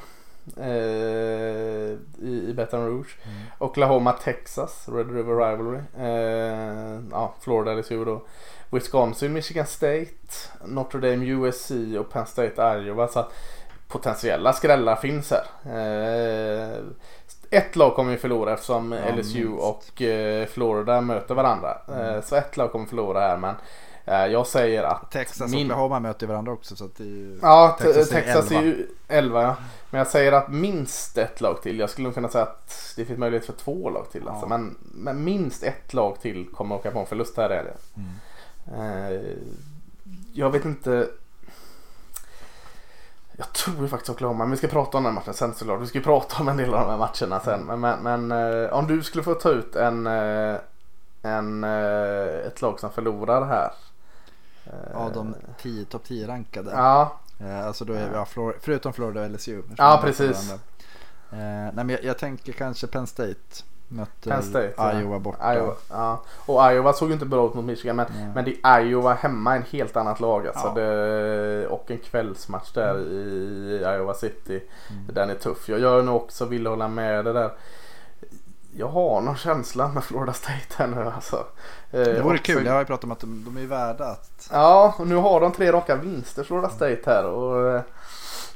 [0.58, 3.18] eh, i, i Baton Rouge.
[3.24, 3.38] Mm.
[3.60, 5.80] Oklahoma, Texas, Red River Rivalry.
[6.00, 8.22] Eh, ja, Florida LSU då.
[8.72, 10.08] Wisconsin, Michigan State,
[10.66, 13.08] Notre Dame, USC och Penn State, Iowa.
[13.08, 13.34] Så att
[13.88, 15.46] potentiella skrällar finns här.
[15.66, 16.78] Eh,
[17.50, 19.64] ett lag kommer ju förlora eftersom ja, LSU minst.
[19.64, 21.78] och eh, Florida möter varandra.
[21.88, 22.16] Mm.
[22.16, 23.56] Eh, så ett lag kommer förlora här men
[24.32, 25.66] jag säger att Texas och min...
[25.66, 27.40] Oklahoma möter varandra också så att ju...
[27.42, 29.56] Ja, Texas, Texas är, ju 11 ja.
[29.90, 31.80] Men jag säger att minst ett lag till.
[31.80, 34.28] Jag skulle nog kunna säga att det finns möjlighet för två lag till.
[34.28, 34.46] Alltså.
[34.46, 34.48] Ja.
[34.58, 38.00] Men, men, minst ett lag till kommer åka på en förlust här är det.
[38.02, 38.10] Mm.
[40.34, 41.10] Jag vet inte
[43.40, 45.82] jag tror faktiskt Oklahoma, men vi ska prata om den matchen sen såklart.
[45.82, 47.80] Vi ska ju prata om en del av de här matcherna sen.
[47.80, 50.56] Men, men, eh, om du skulle få ta ut en, eh,
[51.22, 53.72] en, eh, ett lag som förlorar här.
[54.94, 56.72] Av de tio, topp 10 rankade?
[56.72, 57.20] Ja.
[57.66, 58.26] Alltså då är vi, ja,
[58.62, 59.62] förutom Florida och LSU.
[59.78, 60.54] Ja, precis.
[61.30, 63.64] nej, men jag, jag tänker kanske Penn State.
[64.24, 65.20] Penn State, Iowa ja.
[65.20, 65.56] borta.
[65.56, 66.22] Iowa, ja.
[66.46, 68.32] Och Iowa såg ju inte bra ut mot Michigan men, mm.
[68.32, 70.74] men det är Iowa hemma en helt annat lag alltså.
[70.76, 70.82] Ja.
[70.82, 73.08] Det, och en kvällsmatch där mm.
[73.68, 74.64] i Iowa City.
[74.90, 75.04] Mm.
[75.14, 75.70] Den är tuff.
[75.70, 77.52] Jag gör nog också vill hålla med det där.
[78.72, 81.46] Jag har någon känsla med Florida State här nu alltså.
[81.92, 84.50] Det vore kul, jag har ju pratat om att de, de är värda att...
[84.52, 87.26] Ja, och nu har de tre raka vinster Florida State här.
[87.26, 87.82] Och eh,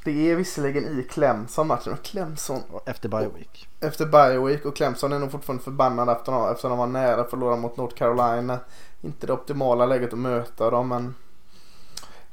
[0.04, 1.98] det är visserligen i Clemson matchen.
[2.04, 2.62] Clemson.
[2.86, 3.68] Efter Bioweek.
[3.80, 7.56] Efter Bioweek och Clemson är nog fortfarande förbannad efter eftersom de var nära att förlora
[7.56, 8.60] mot North Carolina.
[9.02, 11.16] Inte det optimala läget att möta dem men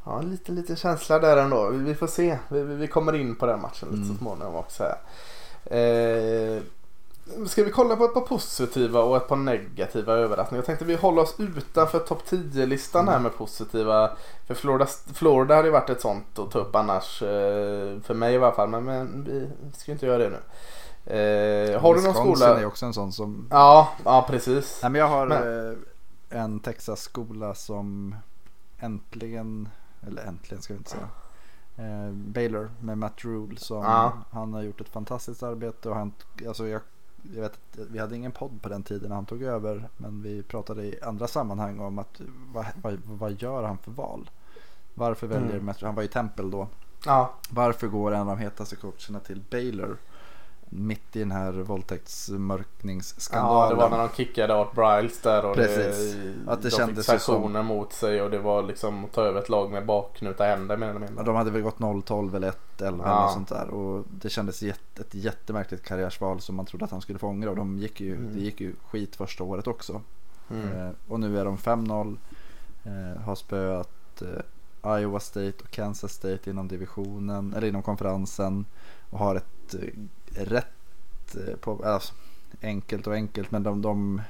[0.04, 1.68] Ja, lite, lite känsla där ändå.
[1.68, 2.38] Vi, vi får se.
[2.48, 4.08] Vi, vi, kommer in på den matchen lite mm.
[4.08, 4.84] så småningom också.
[4.84, 4.96] Här.
[5.64, 6.62] Eh,
[7.46, 10.58] Ska vi kolla på ett par positiva och ett par negativa överraskningar?
[10.58, 14.10] Jag tänkte vi håller oss utanför topp 10-listan här med positiva.
[14.46, 17.22] För Florida, Florida hade ju varit ett sånt att ta upp annars.
[17.22, 18.68] Eh, för mig i alla fall.
[18.68, 20.40] Men, men vi ska inte göra det nu.
[21.04, 22.60] Eh, har du någon skola?
[22.60, 23.46] är också en sån som...
[23.50, 24.78] Ja, ja precis.
[24.82, 25.70] Nej, men jag har men...
[25.70, 25.76] Eh,
[26.30, 28.14] en Texas-skola som
[28.78, 29.68] äntligen,
[30.06, 31.08] eller äntligen ska vi inte säga.
[31.76, 34.12] Eh, Baylor med Matt Rule som ja.
[34.30, 36.12] han har gjort ett fantastiskt arbete och han,
[36.46, 36.80] alltså jag
[37.34, 39.88] jag vet att vi hade ingen podd på den tiden när han tog över.
[39.96, 42.20] Men vi pratade i andra sammanhang om att
[42.52, 44.30] vad, vad, vad gör han för val?
[44.94, 45.74] Varför väljer mm.
[45.80, 46.68] han var i Tempel då.
[47.06, 47.34] Ja.
[47.50, 49.96] Varför går en av de hetaste coacherna till Baylor?
[50.72, 53.62] Mitt i den här våldtäktsmörkningsskandalen.
[53.62, 56.14] Ja, det var när de kickade Art Briles där och Precis.
[56.14, 57.66] Det, att det de kändes fick sanktioner som...
[57.66, 60.88] mot sig och det var liksom att ta över ett lag med bakknutna händer mer
[60.88, 61.16] eller mindre.
[61.18, 62.88] Ja, de hade väl gått 0-12 eller 1-11 ja.
[62.88, 67.00] eller sånt där och det kändes jätte, ett jättemärkligt karriärsval som man trodde att han
[67.00, 68.34] skulle få ångra och de gick ju, mm.
[68.34, 70.00] det gick ju skit första året också.
[70.50, 70.72] Mm.
[70.72, 72.16] Eh, och nu är de 5-0,
[72.84, 74.42] eh, har spöat eh,
[74.84, 78.64] Iowa State och Kansas State inom divisionen eller inom konferensen
[79.10, 82.14] och har ett eh, rätt eh, på, alltså,
[82.62, 84.22] enkelt och enkelt men de, de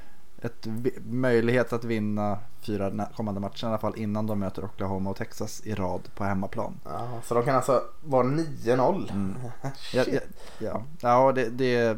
[0.43, 0.67] ett
[1.05, 5.61] möjlighet att vinna fyra kommande matcher i alla fall innan de möter Oklahoma och Texas
[5.65, 6.81] i rad på hemmaplan.
[6.85, 9.13] Ja, så de kan alltså vara 9-0?
[9.13, 9.35] Mm.
[9.93, 10.21] ja, ja,
[10.59, 11.97] ja, ja, det, det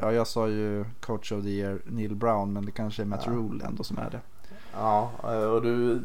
[0.00, 3.22] ja, jag sa ju coach of the year Neil Brown men det kanske är Matt
[3.26, 3.32] ja.
[3.32, 4.20] Rule ändå som är det.
[4.72, 5.10] Ja,
[5.52, 6.00] och du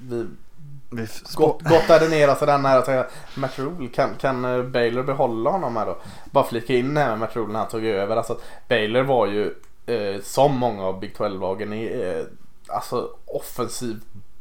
[0.00, 0.26] vi,
[1.34, 5.50] Gott, gottade ner oss den här och säga Matt Rule, kan, kan eh, Baylor behålla
[5.50, 5.96] honom här då?
[6.30, 8.16] Bara flika in här med Matt Rule när han tog över.
[8.16, 9.54] Alltså, Baylor var ju
[9.86, 12.24] eh, som många av Big 12-lagen i eh,
[12.76, 14.00] alltså offensiv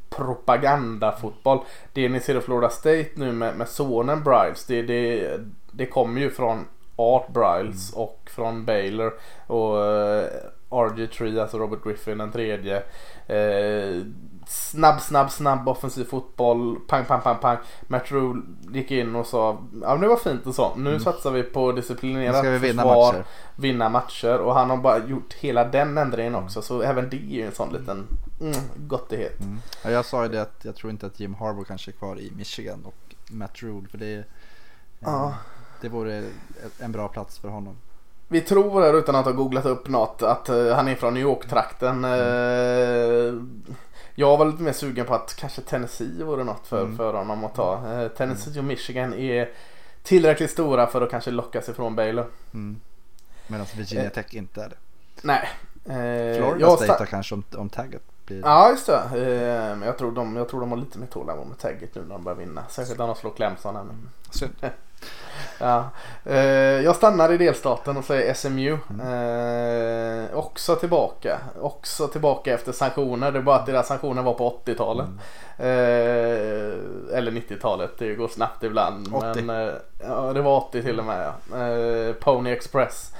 [0.10, 1.60] propagandafotboll.
[1.94, 5.40] Det ni ser i Florida State nu med, med sonen Briles det, det,
[5.72, 8.04] det kommer ju från Art Briles mm.
[8.04, 9.14] och från Baylor
[9.48, 10.30] och eh,
[10.70, 12.84] RG3, alltså Robert Griffin den tredje.
[13.28, 14.02] Eh,
[14.48, 16.80] snabb, snabb, snabb offensiv fotboll.
[16.88, 17.58] Pang, pang, pang, pang.
[17.88, 20.76] Matt Rule gick in och sa ja men det var fint och så.
[20.76, 21.02] Nu mm.
[21.02, 23.26] satsar vi på disciplinerat vi vinna försvar, matcher.
[23.56, 24.38] vinna matcher.
[24.38, 26.46] Och han har bara gjort hela den ändringen mm.
[26.46, 26.62] också.
[26.62, 28.08] Så även det är ju en sån liten
[28.42, 29.40] mm, gottighet.
[29.40, 29.60] Mm.
[29.84, 32.20] Ja, jag sa ju det att jag tror inte att Jim Harbour kanske är kvar
[32.20, 33.88] i Michigan och Matt Rule.
[33.88, 34.24] För det,
[35.00, 35.34] ja.
[35.82, 36.24] det vore
[36.80, 37.76] en bra plats för honom.
[38.30, 41.24] Vi tror här utan att ha googlat upp något att uh, han är från New
[41.24, 42.06] York-trakten.
[42.06, 43.44] Uh,
[44.20, 46.98] jag var lite mer sugen på att kanske Tennessee vore något för, mm.
[46.98, 47.82] för honom att ta.
[47.88, 49.50] Uh, Tennessee och Michigan är
[50.04, 52.26] tillräckligt stora för att kanske lockas ifrån Baylor.
[52.54, 52.80] Mm.
[53.48, 54.76] Medan Virginia Tech inte är det.
[55.22, 55.50] Nej.
[56.38, 58.40] Florida State kanske om, om tagget blir...
[58.40, 59.02] Ja just det.
[59.80, 62.10] Men jag tror de, jag tror de har lite mer tålamod med tagget nu när
[62.10, 62.64] de börjar vinna.
[62.70, 64.10] Särskilt när de slår Clemson.
[64.32, 64.54] Synd.
[65.60, 65.90] Ja.
[66.26, 66.38] Eh,
[66.82, 68.72] jag stannar i delstaten och säger SMU.
[68.72, 71.40] Eh, också tillbaka.
[71.62, 73.32] Också tillbaka efter sanktioner.
[73.32, 75.06] Det är bara att deras sanktioner var på 80-talet.
[75.08, 75.20] Mm.
[75.60, 77.92] Eh, eller 90-talet.
[77.98, 79.16] Det går snabbt ibland.
[79.16, 79.42] 80.
[79.42, 81.32] Men, ja, det var 80 till och med.
[81.52, 82.14] Ja.
[82.20, 83.12] Pony Express.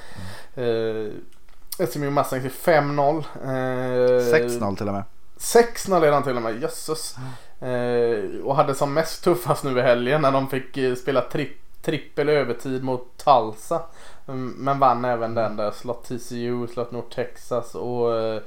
[0.56, 3.24] Eh, SMU Mustangs är 5-0.
[3.44, 5.04] Eh, 6-0 till och med.
[5.38, 7.16] 6-0 redan till och med, jösses.
[7.62, 11.52] Eh, och hade som mest tuffast nu i helgen när de fick spela tri-
[11.88, 13.82] trippel övertid mot Tulsa.
[14.28, 18.42] Mm, men vann även den där, slått TCU, slått North Texas och eh,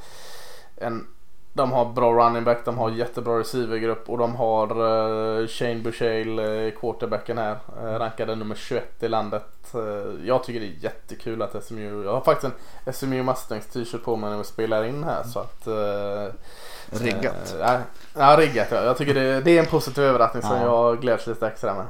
[0.77, 1.07] en,
[1.53, 6.67] de har bra running back, de har jättebra receivergrupp och de har eh, Shane Bushale,
[6.67, 7.57] eh, quarterbacken här,
[7.99, 9.75] rankade nummer 21 i landet.
[10.25, 12.53] Jag tycker det är jättekul att SMU, jag har faktiskt
[12.85, 15.69] en SMU Mustangs t-shirt på mig när vi spelar in här så att
[16.93, 17.55] Riggat.
[17.55, 17.79] Eh, ja,
[18.15, 18.85] ja, riggat ja.
[18.85, 20.65] Jag tycker det, det är en positiv överraskning som Ja.
[20.65, 21.87] jag gläds lite extra med.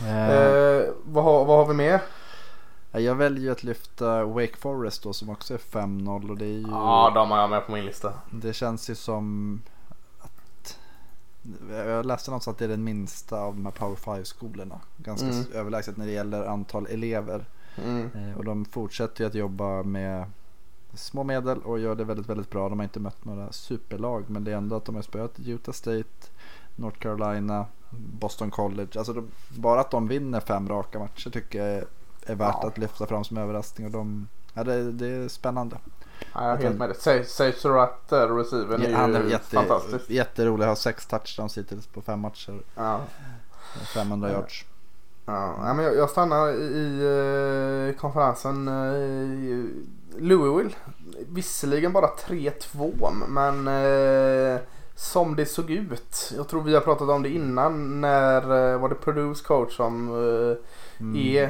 [0.00, 2.00] Eh, Eh, vad, har, vad har vi mer?
[2.92, 6.60] jag väljer att lyfta Wake Forest då som också är 5-0 och det är ju
[6.70, 8.12] Ja, de har jag med på min lista.
[8.30, 9.60] Det känns ju som
[10.18, 10.78] att
[11.70, 14.80] jag läste någonstans att det är den minsta av de här Power 5-skolorna.
[14.96, 15.44] Ganska Mm.
[15.54, 17.44] överlägset när det gäller antal elever.
[17.84, 18.10] Mm.
[18.14, 20.24] Eh, Och de fortsätter ju att jobba med
[20.94, 22.68] små medel och gör det väldigt, väldigt bra.
[22.68, 25.72] De har inte mött några superlag men det är ändå att de har spöat Utah
[25.72, 26.04] State,
[26.76, 27.66] North Carolina,
[27.98, 28.88] Boston College.
[28.98, 31.84] Alltså de, bara att de vinner fem raka matcher tycker jag är,
[32.26, 32.68] är värt Ja.
[32.68, 33.86] att lyfta fram som överraskning.
[33.86, 35.76] Och de, ja, det, det är spännande.
[36.34, 37.24] Ja, jag är helt med dig.
[37.24, 38.28] Say Surratt är
[38.92, 40.10] Ja, är ju jätte, fantastisk.
[40.10, 40.66] jätterolig.
[40.66, 42.60] Har sex touchdowns hittills på fem matcher.
[42.74, 43.00] Ja.
[43.94, 44.64] 500 yards.
[45.26, 49.70] Ja, men jag, jag stannar i, i eh, konferensen eh, i
[50.18, 50.74] Louisville.
[51.28, 54.60] Visserligen bara 3-2 men eh,
[54.98, 56.32] som det såg ut.
[56.36, 60.08] Jag tror vi har pratat om det innan när eh, var det Purdues coach som
[60.08, 60.56] eh,
[61.00, 61.16] Mm.
[61.16, 61.48] är,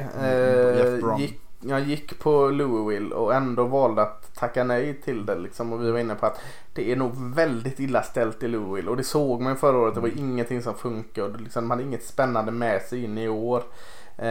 [0.77, 1.19] Jeff eh, Brom.
[1.21, 5.35] gick, jag gick på Louisville och ändå valde att tacka nej till det.
[5.35, 5.73] Liksom.
[5.73, 6.39] Och vi var inne på att
[6.73, 8.89] det är nog väldigt illa ställt i Louisville.
[8.89, 9.95] Och det såg man förra året.
[9.95, 11.37] Det var ingenting som funkade.
[11.37, 13.63] Liksom, man hade inget spännande med sig in i år.
[14.17, 14.23] Eh,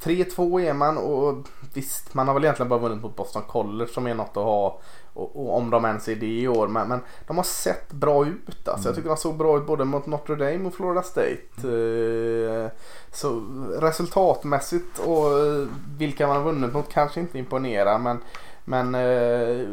[0.00, 4.06] 3-2 är man och visst man har väl egentligen bara vunnit mot Boston College som
[4.06, 4.80] är något att ha.
[5.14, 6.68] Och, och om de ens är det i år.
[6.68, 8.68] Men, men de har sett bra ut.
[8.68, 8.88] Alltså.
[8.88, 11.42] Jag tycker de såg bra ut både mot Notre Dame och Florida State.
[11.56, 12.70] Eh,
[13.12, 13.42] så
[13.80, 15.66] resultatmässigt och eh,
[15.98, 17.98] vilka man har vunnit mot kanske inte imponerar.
[17.98, 18.18] Men,
[18.64, 19.68] men eh,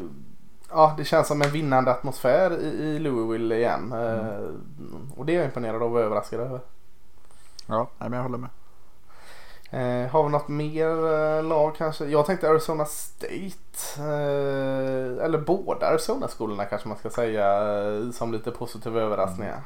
[0.70, 3.92] ja, det känns som en vinnande atmosfär i, i Louisville igen.
[3.92, 4.50] Eh,
[5.18, 6.60] och det är jag imponerad av och överraskad över.
[7.68, 8.50] Ja, men jag håller med.
[9.72, 12.06] Eh, har vi något mer eh, lag kanske?
[12.06, 13.56] Jag tänkte Arizona State.
[13.98, 17.74] Eh, eller båda Arizona-skolorna kanske man ska säga.
[17.84, 19.62] Eh, som lite positiva överraskningar.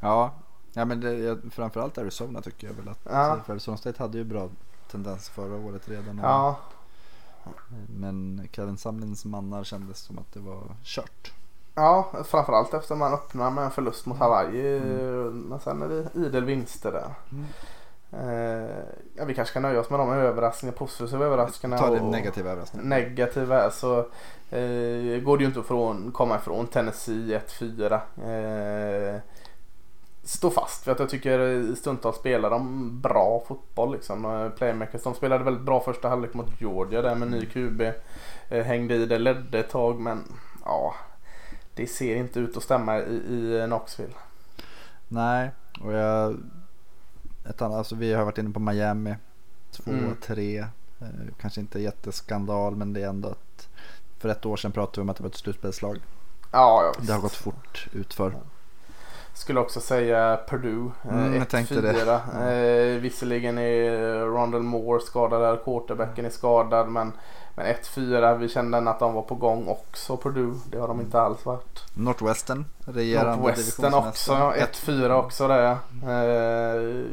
[0.00, 0.30] Ja,
[0.72, 3.00] ja men det, framförallt Arizona tycker jag väl att.
[3.04, 3.38] Ja.
[3.48, 4.48] Arizona State hade ju bra
[4.90, 6.18] tendens förra året redan.
[6.22, 6.56] Ja,
[7.86, 11.32] Men Kevin Samlins mannar kändes som att det var kört.
[11.74, 14.76] ja, framförallt efter man öppnar med en förlust mot Hawaii.
[14.76, 17.14] eh, Men sen är det idel vinster där.
[17.32, 17.44] Mm.
[18.12, 21.82] Eh, ja, vi kanske kan nöja oss med de överraskningar, positiva överraskningarna.
[21.82, 22.88] Ta det negativa överraskningen.
[22.88, 23.98] negativa så
[24.50, 29.14] eh, går det ju inte att från, komma ifrån Tennessee 1-4.
[29.14, 29.20] Eh,
[30.22, 34.50] stå fast för att jag tycker stundtals spelar de bra fotboll liksom.
[34.56, 37.80] Playmakers, de spelade väldigt bra första halvlek mot Georgia där med ny QB.
[38.48, 40.32] Eh, hängde i det, ledde ett tag men
[40.64, 40.94] ja.
[41.74, 44.14] Det ser inte ut att stämma i, i Knoxville.
[45.08, 46.36] Nej, och jag...
[47.48, 49.14] Ett annat, alltså vi har varit inne på Miami.
[49.72, 50.16] Två, Mm.
[50.22, 50.58] tre.
[51.00, 51.06] Eh,
[51.40, 53.68] kanske inte jätteskandal men det är ändå att
[54.18, 55.98] för ett år sedan pratade vi om att det var ett slutspelslag.
[56.52, 58.34] Ja, ja Det har gått fort utför.
[59.34, 60.90] Skulle också säga Purdue.
[61.04, 61.92] eh, Mm, jag tänkte det.
[61.92, 62.94] 1-4.
[62.94, 65.56] Eh, visserligen är Rondell Moore skadad där.
[65.64, 66.88] Quarterbacken är skadad.
[66.88, 67.12] Men,
[67.54, 68.34] men 1-4.
[68.38, 70.54] Vi kände att de var på gång också Purdue.
[70.70, 71.84] Det har de inte alls varit.
[71.94, 74.32] Northwestern, regerande Northwestern också.
[74.32, 74.54] ja.
[74.72, 75.70] 1-4 också där.
[75.70, 77.04] Eh,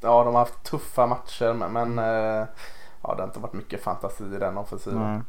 [0.00, 1.52] ja, de har haft tuffa matcher.
[1.52, 2.46] Men, men eh,
[3.02, 5.24] ja, det har inte varit mycket fantasi i den offensiven.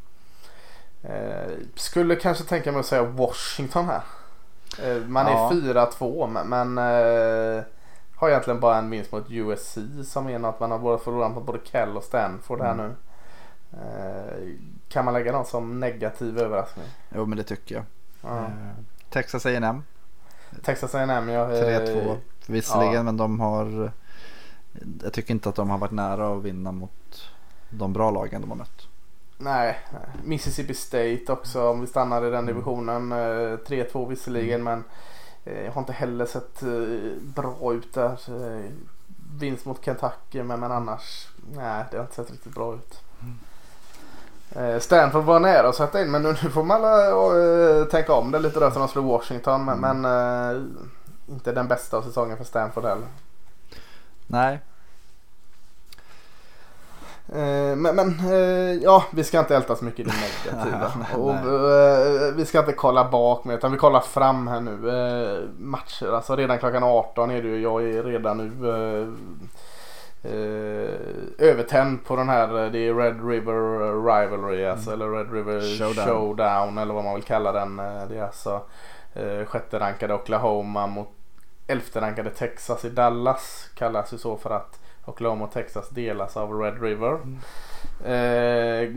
[1.03, 4.01] Eh, skulle kanske tänka mig att säga Washington här.
[4.83, 5.51] Eh, man är Ja.
[5.53, 7.63] 4-2 men, men eh,
[8.15, 11.45] har egentligen bara en vinst mot USC som är något man har både förlorat mot
[11.45, 12.85] både Cal och Stanford här Mm.
[12.87, 12.95] nu.
[13.73, 14.47] Eh,
[14.89, 16.85] kan man lägga någon som negativ överraskning?
[17.15, 17.83] Jo men det tycker jag.
[18.21, 18.45] Ja.
[19.09, 19.83] Texas A&M
[20.63, 23.03] Texas A&M jag, eh, 3-2 visserligen ja.
[23.03, 23.91] men de har
[25.03, 27.31] Jag tycker inte att de har varit nära att vinna mot
[27.69, 28.87] de bra lagen de har mött.
[29.37, 29.79] Nej.
[30.23, 33.11] Mississippi State också om vi stannar i den divisionen.
[33.11, 34.83] Eh, 3-2 visserligen men
[35.45, 38.11] eh, jag har inte heller sett eh, bra ut där.
[38.11, 38.71] Eh,
[39.39, 43.01] vinst mot Kentucky men, men annars nej det har inte sett riktigt bra ut.
[44.55, 48.39] Eh, Stanford var nära att sätta in men nu får man uh, tänka om det
[48.39, 50.01] lite där som de slog Washington men, Mm.
[50.01, 50.77] men
[51.29, 53.07] inte den bästa av säsongen för Stanford heller.
[54.31, 54.59] Nej,
[57.33, 60.91] Eh, Men, men eh, ja, vi ska inte älta så mycket i det negativa.
[61.17, 65.51] Och, eh, vi ska inte kolla bak med utan vi kollar fram här nu.
[65.57, 67.61] Matcher, alltså redan klockan 18 är det ju.
[67.61, 68.51] Jag är redan nu
[71.37, 72.69] övertänd på den här.
[72.69, 74.93] Det är Red River Rivalry alltså.
[74.93, 76.07] Eller Red River Showdown.
[76.07, 76.77] Showdown.
[76.77, 77.75] eller vad man vill kalla den.
[77.77, 78.61] Det är alltså
[79.45, 81.09] sjätte rankade Oklahoma mot
[81.71, 83.69] elfte rankade Texas i Dallas.
[83.75, 87.19] Kallas ju så för att Oklahoma och Texas delas av Red River.
[88.05, 88.89] Eh,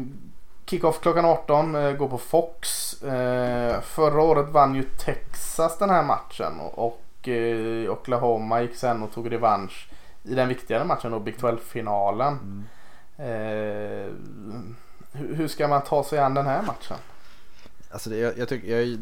[0.67, 2.93] Kickoff klockan 18, eh, går på Fox.
[3.03, 9.03] Eh, förra året vann ju Texas den här matchen och, och eh, Oklahoma gick sen
[9.03, 9.89] och tog revansch
[10.23, 12.39] i den viktigare matchen då, Big 12-finalen.
[12.43, 12.65] Mm.
[13.19, 14.13] Eh,
[15.13, 16.97] hur, hur ska man ta sig an den här matchen?
[17.91, 18.99] Alltså det, jag, jag tycker, jag,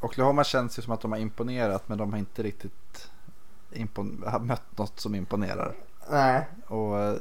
[0.00, 3.10] Oklahoma känns ju som att de har imponerat men de har inte riktigt
[4.26, 5.74] har mött något som imponerar.
[6.10, 7.16] Nej, Och eh,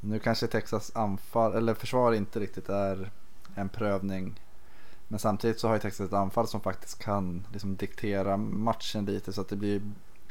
[0.00, 3.10] nu kanske Texas anfall, eller försvar inte riktigt är
[3.54, 4.40] en prövning.
[5.08, 9.32] Men samtidigt så har ju Texas ett anfall som faktiskt kan liksom diktera matchen lite
[9.32, 9.82] så att det blir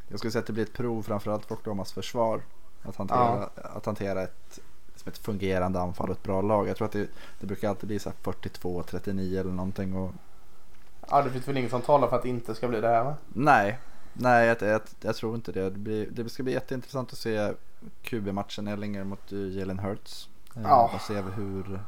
[0.08, 2.42] Jag skulle säga att det blir ett prov framförallt för Oklahomas försvar.
[2.84, 4.60] Att hantera, att hantera ett,
[4.94, 6.68] liksom ett fungerande anfall och ett bra lag.
[6.68, 7.08] Jag tror att det,
[7.40, 9.96] det brukar alltid bli så här 42-39 eller någonting.
[9.96, 10.14] Och,
[11.10, 13.04] ja, det finns väl inget som talar för att det inte ska bli det här
[13.04, 13.16] va?
[13.28, 13.80] nej,
[14.14, 15.64] nej jag, jag, jag tror inte det.
[15.70, 17.54] Det, blir, det ska bli jätteintressant att se
[18.04, 20.30] QB-matchen Ellinger mot Jalen Hurts.
[20.56, 20.92] Eh, Ja.
[20.96, 21.80] Och se hur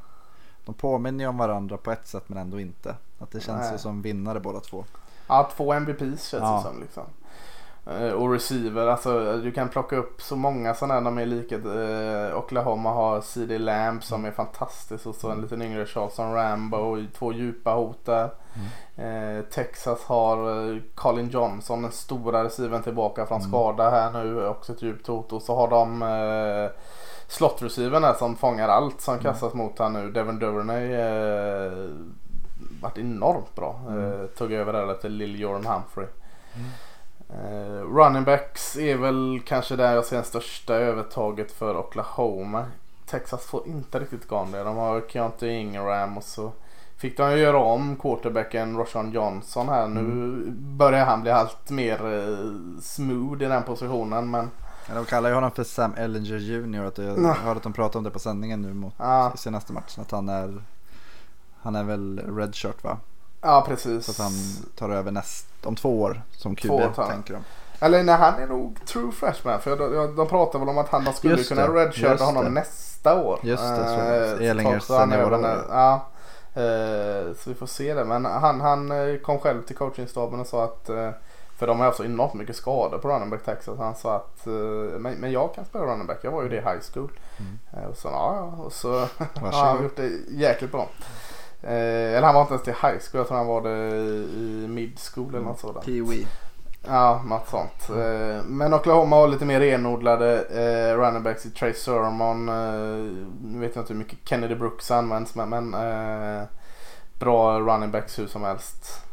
[0.66, 2.96] de påminner om varandra på ett sätt men ändå inte.
[3.20, 3.72] Att det känns Nej.
[3.72, 4.86] ju som vinnare båda två.
[5.28, 6.56] Ja, två MVPs känns Ja.
[6.66, 7.04] det som liksom.
[7.88, 11.56] Eh, Och receiver, alltså du kan plocka upp så många sådana här, de är lika.
[11.56, 16.78] Eh, Oklahoma har CD Lamb som är fantastisk och så en liten yngre Charleston Rambo
[16.78, 18.30] och två djupa hot där.
[18.96, 23.50] Eh, Texas har Colin Johnson, den stora receivern tillbaka från Mm.
[23.50, 25.34] skada här nu, också ett djupt hot.
[25.34, 26.72] Och så har de eh,
[27.28, 30.12] slot receivern där som fångar allt som kastas mot han nu.
[30.12, 31.90] Devin Duvernay eh,
[32.82, 33.80] varit enormt bra.
[33.88, 34.12] Mm.
[34.22, 36.08] Eh, tog över där efter Lil Jordan Humphrey.
[37.30, 42.66] Eh, running backs är väl kanske där jag ser det största övertaget för Oklahoma.
[43.06, 44.64] Texas får inte riktigt igång det.
[44.64, 46.52] De har Keontae Ingram och så
[46.98, 49.88] fick de göra om quarterbacken Roshan Johnson här.
[49.88, 54.50] Nu börjar han bli allt mer eh, smooth i den positionen men
[54.90, 56.84] Ja, De kallar ju honom för Sam Ellinger Jr.
[56.84, 57.34] Att jag Nej.
[57.44, 60.02] hörde att de pratade om det på sändningen nu mot ja, senaste matchen.
[60.02, 60.64] Att han är,
[61.62, 62.98] han är väl redshirt va?
[63.42, 64.06] Ja precis.
[64.06, 64.34] Så att han
[64.76, 67.44] tar över näst, om två år som QB år tänker de.
[67.80, 71.14] Eller nej han är nog true freshman för de, de pratar väl om att han
[71.14, 72.50] skulle Just kunna det, redshirta honom det.
[72.50, 73.40] nästa år.
[73.44, 74.42] Just det, så.
[74.42, 75.66] Eh, Elingers så han seniorår.
[75.70, 76.08] Ja.
[76.54, 78.06] Eh, så vi får se det.
[78.06, 81.10] Men han, han eh, kom själv till coachingstaben och sa att eh,
[81.58, 83.78] för de har haft så enormt mycket skador på running back Texas.
[83.78, 84.54] Han sa att eh,
[85.00, 86.20] men, men jag kan spela running back.
[86.22, 87.12] Jag var ju det i high school.
[87.38, 87.60] Mm.
[87.74, 88.54] Eh, och så ja.
[88.58, 89.00] Och så
[89.36, 90.88] har han gjort det jäkligt bra.
[91.62, 93.20] Eh, eller han var inte ens till high school.
[93.20, 93.88] Jag tror han var det
[94.38, 95.86] i mid school eller något sådant.
[95.86, 96.28] Pee-wee.
[96.88, 97.90] Ja, något sånt.
[97.90, 102.50] Eh, Men Oklahoma har lite mer renodlade eh, running backs i Trey Sermon.
[102.50, 106.44] Eh, nu vet jag inte hur mycket Kennedy Brooks används men, men eh,
[107.20, 109.06] bra running backs hur som helst.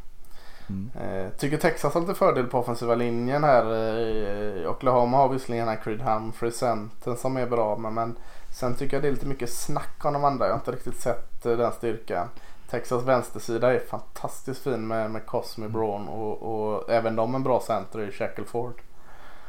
[0.68, 0.90] Mm.
[1.00, 3.64] Eh, tycker Texas har lite fördel på offensiva linjen här.
[3.64, 8.16] Eh, Oklahoma har visserligen den här Creed Humphrey centern som är bra men, men
[8.56, 10.46] sen tycker jag det är lite mycket snack om de andra.
[10.46, 12.28] Jag har inte riktigt sett eh, den styrkan.
[12.70, 17.60] Texas vänstersida är fantastiskt fin med, med Cosme Braun och, och även de en bra
[17.60, 18.80] center i Shackleford.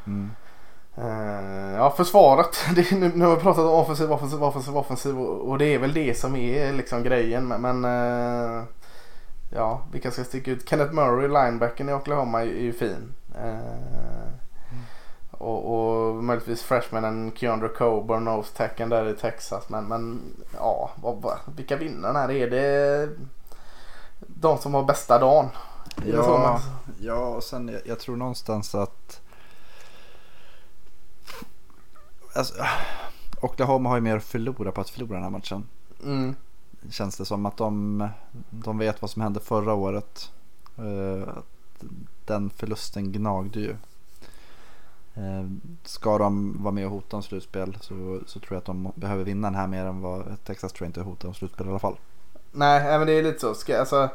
[0.07, 0.31] Mm.
[0.95, 2.57] Eh, ja försvaret.
[2.75, 5.79] Det nu, nu har vi pratat om offensiv, offensiv, offensiv, offensiv och, och det är
[5.79, 7.47] väl det som är liksom grejen.
[7.47, 8.63] Men, men eh,
[9.49, 10.69] ja, vilka ska sticka ut?
[10.69, 13.13] Kenneth Murray, linebacken i Oklahoma är, är ju fin.
[13.35, 14.46] Eh,
[15.37, 19.69] och, och möjligtvis freshmanen Keandre Coburn, nose tacken där i Texas.
[19.69, 20.21] Men, men
[20.53, 22.31] ja, vad, vilka vinner den här?
[22.31, 23.09] Är det
[24.19, 25.49] de som har bästa dagen?
[25.97, 26.61] Är så Ja,
[26.99, 29.21] ja, och sen jag, jag tror någonstans att
[32.35, 32.53] alltså,
[33.41, 35.63] Oklahoma har ju mer att förlora på att förlora den här matchen.
[36.03, 36.35] Mm.
[36.89, 38.07] Känns det som att de,
[38.49, 40.31] de vet vad som hände förra året.
[40.77, 41.33] Eh,
[42.25, 43.75] den förlusten gnagde ju.
[45.17, 45.45] Eh,
[45.83, 49.23] ska de vara med och hota om slutspel så, så tror jag att de behöver
[49.23, 51.79] vinna den här mer än vad Texas tror jag inte hotar om slutspel i alla
[51.79, 51.95] fall.
[52.51, 53.53] Nej, även det är lite så.
[53.53, 54.09] Ska, alltså,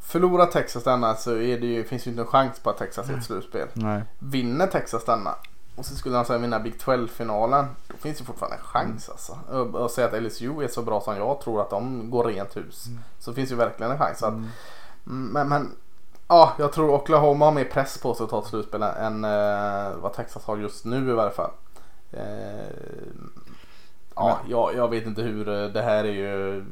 [0.00, 3.08] förlorar Texas denna så är det ju, finns ju inte en chans på att Texas
[3.10, 3.68] är ett slutspel.
[3.74, 4.02] Nej.
[4.18, 5.34] Vinner Texas denna,
[5.76, 7.66] och så skulle han säga vinna Big 12-finalen.
[7.88, 9.38] Då finns det fortfarande en chans alltså.
[9.50, 12.56] Och, och säga att LSU är så bra som jag tror att de går rent
[12.56, 12.86] hus.
[12.86, 13.00] Mm.
[13.18, 14.22] Så finns det ju verkligen en chans.
[14.22, 14.34] Att,
[15.06, 15.26] Mm.
[15.32, 15.70] men, men
[16.30, 19.96] ja, jag tror Oklahoma har mer press på sig att ta ett slutspel än eh,
[20.02, 21.50] vad Texas har just nu i varje fall.
[22.12, 22.20] Eh,
[24.14, 26.64] ja, jag, jag vet inte hur eh, det här är ju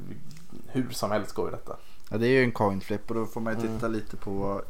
[0.67, 1.77] hur som helst går ju detta.
[2.11, 3.75] Ja, det är ju en coin flip och då får man ju Mm.
[3.75, 4.63] titta lite på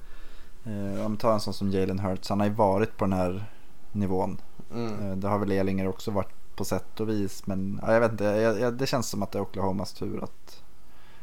[0.64, 2.28] eh, om vi tar en sån som Jalen Hurts.
[2.30, 3.44] Han har ju varit på den här
[3.92, 4.40] nivån.
[4.74, 5.10] Mm.
[5.10, 7.46] Eh, det har väl Elinger också varit på sätt och vis.
[7.46, 10.24] Men ja, jag vet inte, jag, jag, det känns som att det är Oklahomas tur
[10.24, 10.47] att,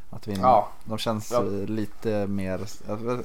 [0.09, 0.41] att vinna.
[0.47, 0.67] Ja.
[0.85, 1.37] De känns Ja.
[1.37, 2.59] eh, lite mer,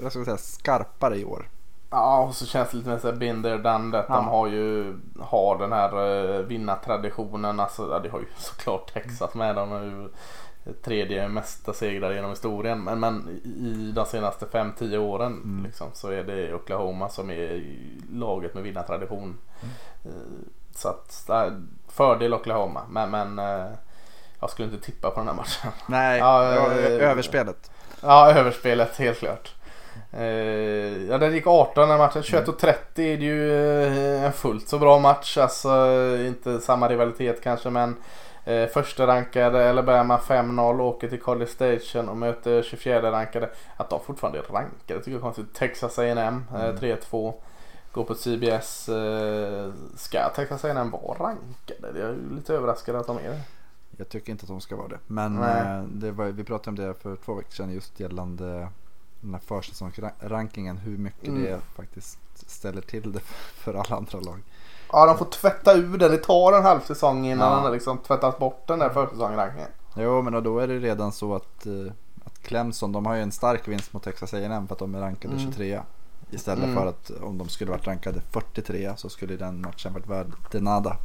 [0.03, 1.49] jag, ska säga skarpare i år.
[1.91, 4.07] Ja, och så känns det lite mer såhär binder done that.
[4.09, 4.14] Ja.
[4.16, 7.61] De har ju har den här uh, vinnartraditionen.
[7.61, 9.57] Alltså, ja, det har ju såklart Texas med.
[9.57, 10.09] De har ju
[10.83, 12.85] tredje mesta segrar genom historien.
[12.85, 15.64] Men, men i de senaste 5-10 åren Mm.
[15.64, 17.64] liksom, så är det Oklahoma som är
[18.12, 19.39] laget med vinnartradition.
[19.62, 19.74] Mm.
[20.05, 20.11] Eh,
[20.74, 21.31] Så att
[21.89, 22.83] fördel Oklahoma.
[22.91, 23.72] Men, men eh,
[24.41, 25.70] jag skulle inte tippa på den här matchen.
[25.86, 27.70] Nej, Ja, eh, överspelet.
[28.01, 29.55] Ja, överspelet helt klart.
[30.12, 30.22] Eh,
[31.09, 32.22] ja, den gick 18 den matchen.
[32.22, 33.53] 21.30 är det ju
[33.86, 35.38] eh, en fullt så bra match.
[35.38, 35.68] Alltså
[36.26, 37.97] inte samma rivalitet kanske men
[38.45, 43.49] eh, första rankade Alabama 5-0 åker till College Station och möter 24 rankade.
[43.76, 45.55] Att de fortfarande är rankade tycker jag är konstigt.
[45.55, 46.76] Texas A&M eh, Mm.
[46.76, 47.32] 3-2.
[47.93, 48.88] Går på CBS.
[48.88, 52.01] Eh, ska Texas A&M vara rankade?
[52.01, 53.41] Jag är lite överraskad att de är det.
[54.01, 54.98] Jag tycker inte att de ska vara det.
[55.07, 58.68] Men eh, det var, vi pratade om det för två veckor sedan just gällande
[59.20, 60.78] den här försäsongsrankingen.
[60.78, 61.42] Hur mycket Mm.
[61.42, 63.20] det faktiskt ställer till det
[63.55, 64.42] för alla andra lag.
[64.92, 66.11] Ja, de får tvätta ur den.
[66.11, 67.55] Det tar en halv säsong innan Ja.
[67.55, 69.68] den har liksom tvättats bort den där försäsongsrankingen.
[69.96, 71.92] Jo men då är det redan så att, eh,
[72.24, 75.01] att Clemson de har ju en stark vinst mot Texas A&M för att de är
[75.01, 75.44] rankade Mm.
[75.53, 75.80] 23.
[76.30, 76.76] Istället Mm.
[76.76, 80.61] för att om de skulle varit rankade 43 så skulle den matchen varit värd de
[80.61, 80.96] nada.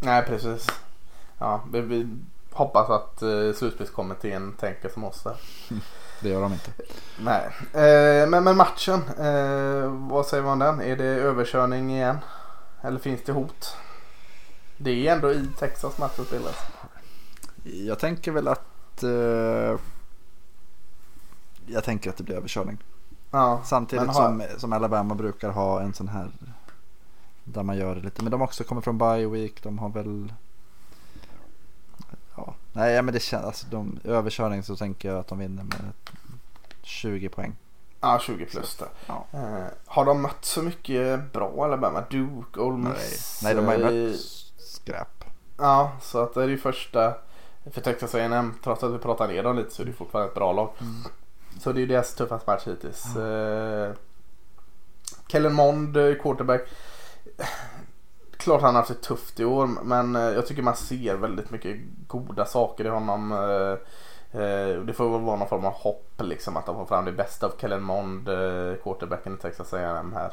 [0.00, 0.66] Nej, precis.
[1.38, 2.08] Ja, vi, vi
[2.52, 5.36] hoppas att uh, slutspelskommittén tänker som oss där.
[6.20, 6.70] Det gör de inte.
[7.20, 9.00] Nej, eh, men, men matchen.
[9.18, 10.80] Eh, vad säger man om den?
[10.80, 12.18] Är det överkörning igen?
[12.82, 13.76] Eller finns det hot?
[14.76, 16.56] Det är ändå i Texas matchen spelas.
[17.64, 19.78] Jag tänker väl att eh,
[21.66, 22.78] jag tänker att det blir överkörning.
[23.30, 26.30] Ja, Samtidigt har- som, som Alabama brukar ha en sån här
[27.44, 28.22] där man gör det lite.
[28.22, 29.62] Men de har också kommer från bye week.
[29.62, 30.32] De har väl
[32.72, 35.92] nej men det känns, alltså de, överkörning så tänker jag att de vinner med
[36.82, 37.56] 20 poäng.
[38.00, 38.88] ja 20 plus där.
[39.06, 39.26] Ja.
[39.32, 42.04] Eh, har de mött så mycket bra Alabama?
[42.10, 43.40] Duke, Ole Nej, Miss?
[43.42, 44.20] nej de har ju eh, mött
[44.58, 45.24] skräp.
[45.58, 47.14] Ja, så att det är ju första
[47.72, 50.34] för Texas A&M trots att vi pratar ner dem lite så är det fortfarande ett
[50.34, 50.70] bra lag.
[50.80, 50.94] Mm.
[51.60, 53.16] Så det är ju deras tuffaste match hittills.
[53.16, 53.92] Eh,
[55.28, 56.60] Kellen Mond, quarterback.
[58.42, 61.50] Klart han har haft det tufft i år men eh, jag tycker man ser väldigt
[61.50, 61.76] mycket
[62.06, 63.32] goda saker i honom.
[63.32, 67.04] Eh, eh, det får väl vara någon form av hopp liksom att de får fram
[67.04, 68.28] det bästa av Kellen Mond,
[68.82, 70.32] quarterbacken i Texas A&M här.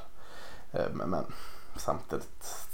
[0.93, 1.25] Men, men
[1.75, 2.67] samtidigt,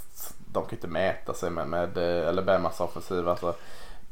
[0.52, 3.28] de kan ju inte mäta sig med, med Alabamas offensiv.
[3.28, 3.54] Alltså,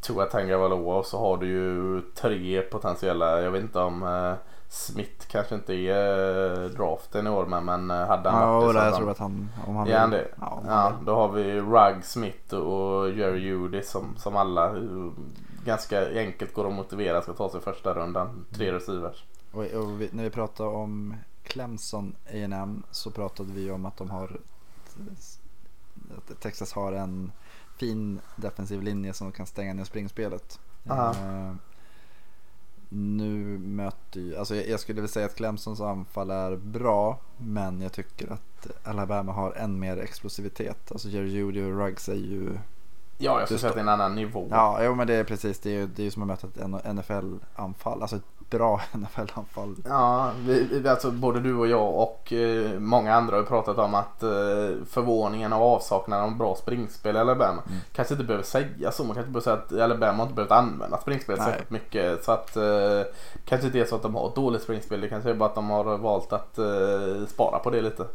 [0.00, 4.34] Tua Tagovailoa och så har du ju tre potentiella, jag vet inte om eh,
[4.74, 8.66] Smith kanske inte är eh, draften i år men, men eh, hade han Ja, varit
[8.68, 10.28] och så jag tror att han, om han Ja, han det.
[10.40, 15.10] Ja, Ja, då har vi Rugg, Smith och Jerry Judy som, som alla eh,
[15.64, 18.44] ganska enkelt går att motivera ska ta sig första rundan.
[18.52, 18.80] Tre Mm.
[18.80, 19.24] receivers.
[19.52, 24.10] Och, och vi, när vi pratade om Clemson A&M så pratade vi om att de
[24.10, 24.36] har
[26.16, 27.32] att Texas har en
[27.76, 30.60] fin defensiv linje som kan stänga ner springspelet.
[30.84, 31.52] Eh,
[32.94, 37.92] nu möter ju, alltså jag, skulle vilja säga att Clemsons anfall är bra men jag
[37.92, 40.92] tycker att Alabama har än mer explosivitet.
[40.92, 42.58] Alltså Jerry Judy och Ruggs är ju
[43.18, 44.48] Ja, jag skulle säga att det är en annan nivå.
[44.50, 45.58] Ja, jo, men det är precis.
[45.58, 48.02] Det är ju det är som att möta ett NFL-anfall.
[48.02, 49.76] Alltså ett bra NFL-anfall.
[49.88, 53.94] Ja, vi, vi- alltså både du och jag och eh, många andra har pratat om
[53.94, 54.28] att eh,
[54.90, 57.78] förvåningen och avsaknaden av bra springspel i Alabama Mm.
[57.92, 59.04] kanske inte behöver säga så.
[59.04, 62.24] Man kanske inte behöver säga att Alabama har inte behövt använda springspel särskilt mycket.
[62.24, 63.00] Så att eh,
[63.44, 65.00] kanske inte är så att de har ett dåligt springspel.
[65.00, 68.06] Det kanske är bara att de har valt att eh, spara på det lite.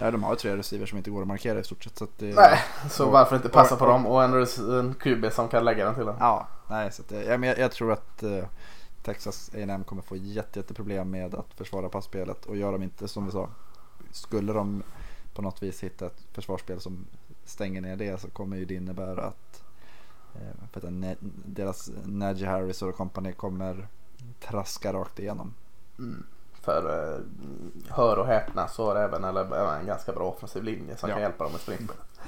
[0.00, 1.98] Ja, de har ju tre receivers som inte går att markera i stort sett.
[1.98, 2.58] Så det, Nej,
[2.90, 4.46] så och- varför inte passa och- på dem och en,
[4.78, 6.16] en QB som kan lägga den till dem.
[6.20, 8.44] Ja, nej, så att, ja, men jag, jag tror att eh,
[9.08, 12.46] Texas A&M kommer få jätte, jätteproblem med att försvara passspelet.
[12.46, 13.48] Och gör de inte som vi sa,
[14.10, 14.82] skulle de
[15.34, 17.06] på något vis hitta ett försvarsspel som
[17.44, 19.62] stänger ner det så kommer ju det innebära att,
[20.34, 23.88] eh, för att deras Najee Harris och company kommer
[24.40, 25.54] traska rakt igenom.
[25.98, 26.26] Mm.
[26.60, 27.20] För eh,
[27.88, 31.14] hör och häpna så har även Alabama en ganska bra offensiv linje som Ja.
[31.14, 32.20] kan hjälpa dem med springspelet.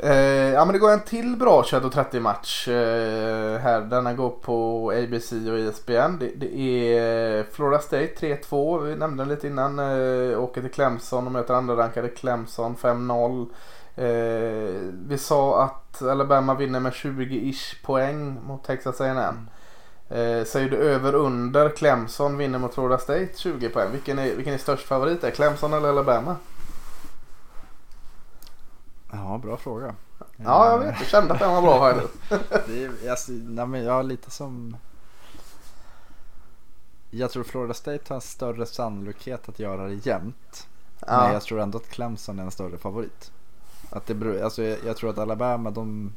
[0.00, 3.80] Eh, ja men det går en till bra 21.30 match eh, här.
[3.80, 6.18] Denna går på ABC och ESPN.
[6.18, 8.80] Det, det är Florida State 3-2.
[8.80, 9.78] Vi nämnde den lite innan.
[9.78, 13.46] Eh, åker till Clemson och möter andra rankade Clemson 5-0.
[13.96, 19.50] Eh, vi sa att Alabama vinner med 20-ish poäng mot Texas A&M.
[20.08, 23.88] Eh, säger du över under Clemson vinner mot Florida State 20 poäng.
[23.92, 25.24] Vilken är, vilken är störst favorit?
[25.24, 26.36] Är Clemson eller Alabama?
[29.10, 29.94] Ja, bra fråga.
[30.36, 30.94] Ja, jag vet.
[30.98, 31.90] Jag kände att den var bra
[32.84, 34.76] är, alltså, nej, men jag lite som...
[37.10, 40.68] Jag tror Florida State har en större sannolikhet att göra det jämnt.
[41.06, 41.22] Ja.
[41.22, 43.32] Men jag tror ändå att Clemson är en större favorit.
[43.90, 46.12] Att det beror, alltså jag, jag tror att Alabama de,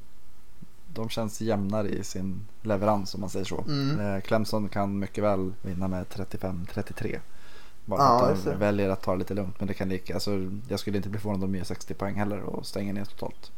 [0.93, 3.63] de känns jämnare i sin leverans om man säger så.
[3.67, 3.99] Mm.
[3.99, 7.19] Eh, Clemson kan mycket väl vinna med 35-33.
[7.91, 9.55] Bara ja, att de väljer att ta det lite lugnt.
[9.59, 10.31] Men det kan lika, alltså,
[10.67, 13.51] jag skulle inte bli förvånad om de gör 60 poäng heller och stänger ner totalt.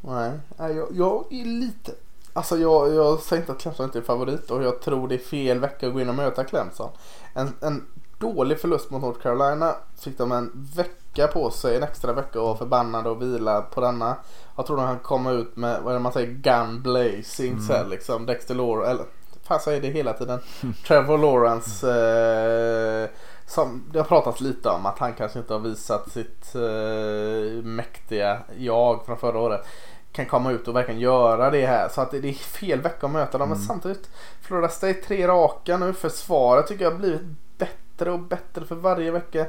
[0.00, 1.92] Nej, jag, jag är lite...
[2.32, 5.18] Alltså jag, jag säger inte att Clemson inte är favorit och jag tror det är
[5.18, 6.90] fel vecka att gå in och möta Clemson.
[7.34, 7.86] En, en
[8.18, 12.44] dålig förlust mot North Carolina fick de en vecka på sig, en extra vecka att
[12.44, 14.16] vara förbannade och vila på denna.
[14.56, 17.66] Jag tror de kan komma ut med, vad är det man säger, gun blazing mm.
[17.66, 18.26] så liksom.
[18.26, 19.04] Dexter Lawrence, eller
[19.42, 20.40] fan säger det hela tiden.
[20.86, 21.90] Trevor Lawrence.
[21.90, 23.08] Eh,
[23.48, 28.38] som det har pratats lite om att han kanske inte har visat sitt eh, mäktiga
[28.58, 29.66] jag från förra året.
[30.12, 31.88] Kan komma ut och verkligen göra det här.
[31.88, 33.48] Så att det, det är fel vecka att möta dem.
[33.48, 33.58] Mm.
[33.58, 35.92] Men samtidigt Florida State tre raka nu.
[35.92, 37.22] Försvaret tycker jag har blivit
[37.58, 39.46] bättre och bättre för varje vecka.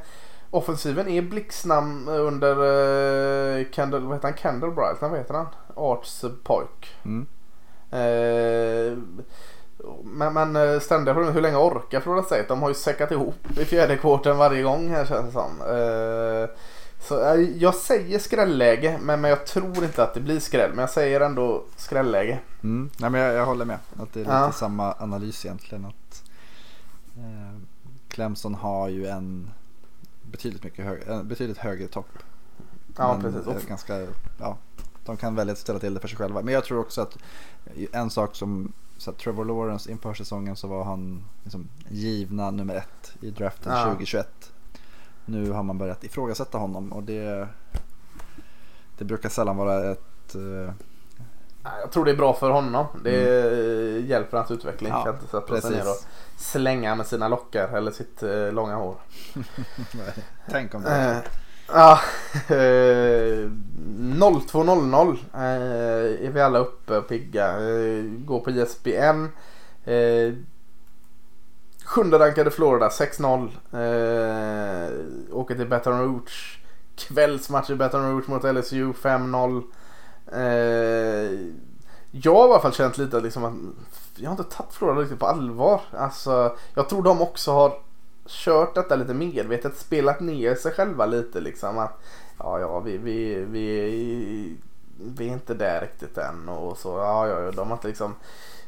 [0.50, 4.38] Offensiven är blixtsnabb under uh, Kendall, vad heter han?
[4.38, 5.48] Kendall Bright, vad heter han?
[5.76, 6.96] Arts pojk.
[7.06, 7.28] Mm.
[7.94, 8.98] Uh,
[10.04, 12.46] men, men eh, ständiga frågan hur länge orkar Florida State?
[12.48, 15.62] De har ju säckat ihop i fjärde kvarten varje gång här känns det som.
[15.62, 16.50] Uh,
[17.00, 20.70] så uh, jag säger skrälläge men, men jag tror inte att det blir skräll.
[20.70, 22.40] Men jag säger ändå skrälläge.
[22.64, 22.90] Mm.
[22.98, 23.80] Nej, men jag, jag håller med.
[24.00, 24.52] Att det är lite ja.
[24.52, 25.86] samma analys egentligen.
[25.86, 26.24] Att,
[28.08, 29.52] Clemson har ju en
[30.22, 32.10] betydligt, mycket hög, en betydligt högre topp.
[32.98, 33.68] Ja, precis.
[33.68, 34.08] Ganska,
[34.40, 34.58] ja,
[35.06, 36.42] de kan välja att ställa till det för sig själva.
[36.42, 37.18] Men jag tror också att
[37.92, 43.14] en sak som så Trevor Lawrence inför säsongen så var han liksom givna nummer ett
[43.22, 43.84] i draften ja.
[43.84, 44.54] 2021.
[45.26, 47.48] Nu har man börjat ifrågasätta honom och det,
[48.98, 50.72] det brukar sällan vara ett uh,
[51.82, 52.86] jag tror det är bra för honom.
[53.04, 54.08] Det mm.
[54.08, 54.90] hjälper hans utveckling.
[54.90, 56.06] Ja, inte sätta sig ner och
[56.38, 58.96] slänga med sina lockar eller sitt eh, långa hår.
[60.50, 61.24] Tänk om det.
[61.74, 62.00] Ja,
[62.48, 63.50] eh,
[64.10, 67.48] 02.00 eh, är vi alla uppe och pigga.
[67.48, 69.28] Eh, går på ISBN.
[69.86, 70.34] Eh,
[71.86, 73.50] sjunde rankade Florida 6-0.
[73.72, 74.90] Eh,
[75.36, 76.60] åker till Baton Rouge.
[76.96, 79.64] Kvällsmatch i Baton Rouge mot LSU 5-0.
[80.32, 80.42] Eh,
[82.12, 83.54] jag har i alla fall känt lite att, liksom att
[84.16, 85.82] jag har inte tagit Florida riktigt på allvar.
[85.92, 87.74] Alltså, jag tror de också har
[88.30, 91.78] kört detta lite medvetet, spelat ner sig själva lite liksom.
[91.78, 92.02] Att,
[92.38, 94.58] ja, ja, vi, vi, vi,
[94.98, 96.90] vi är inte där riktigt än och så.
[96.90, 98.16] Ja, ja, de har inte liksom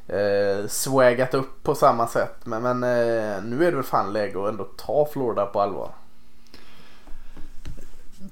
[0.07, 2.45] eh, swagat upp på samma sätt.
[2.45, 5.91] Men, men eh, nu är det väl fan läge att ändå ta Florida på allvar.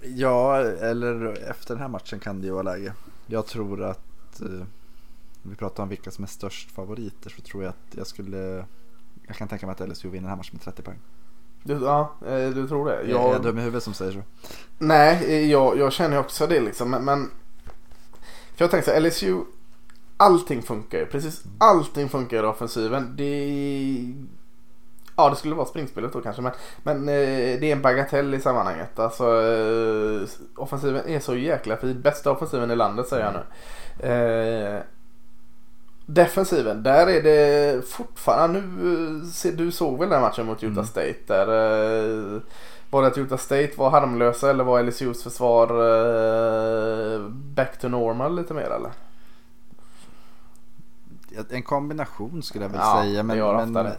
[0.01, 2.93] Ja, eller efter den här matchen kan det ju vara läge.
[3.25, 4.65] Jag tror att eh,
[5.41, 8.65] vi pratar om vilka som är störst favoriter så tror jag att jag skulle
[9.30, 10.99] jag kan tänka mig att LSU vinner den här matchen med 30 poäng.
[11.64, 13.03] Du, ja, eh, du tror det?
[13.03, 14.22] Jag, är dum i huvudet som säger så.
[14.78, 16.89] Nej, jag, jag känner också det liksom.
[16.89, 17.32] Men, men
[18.55, 19.43] för jag tänker så LSU,
[20.18, 21.05] allting funkar ju.
[21.05, 23.14] Precis allting funkar i offensiven.
[23.16, 24.14] Det
[25.16, 26.51] Ja det skulle vara springspelet då kanske men,
[26.84, 28.99] men eh, det är en bagatell i sammanhanget.
[28.99, 32.01] Alltså eh, offensiven är så jäkla fin.
[32.01, 33.43] Bästa offensiven i landet säger jag nu.
[36.10, 39.22] Eh, defensiven, där är det fortfarande nu.
[39.51, 40.86] Du såg väl den matchen mot Utah mm.
[40.86, 42.41] State där.
[42.89, 45.68] Var det att Utah State var harmlösa eller var LSUs försvar
[47.30, 48.91] back to normal lite mer eller?
[51.49, 53.24] En kombination skulle jag väl ja, säga.
[53.24, 53.91] Men, men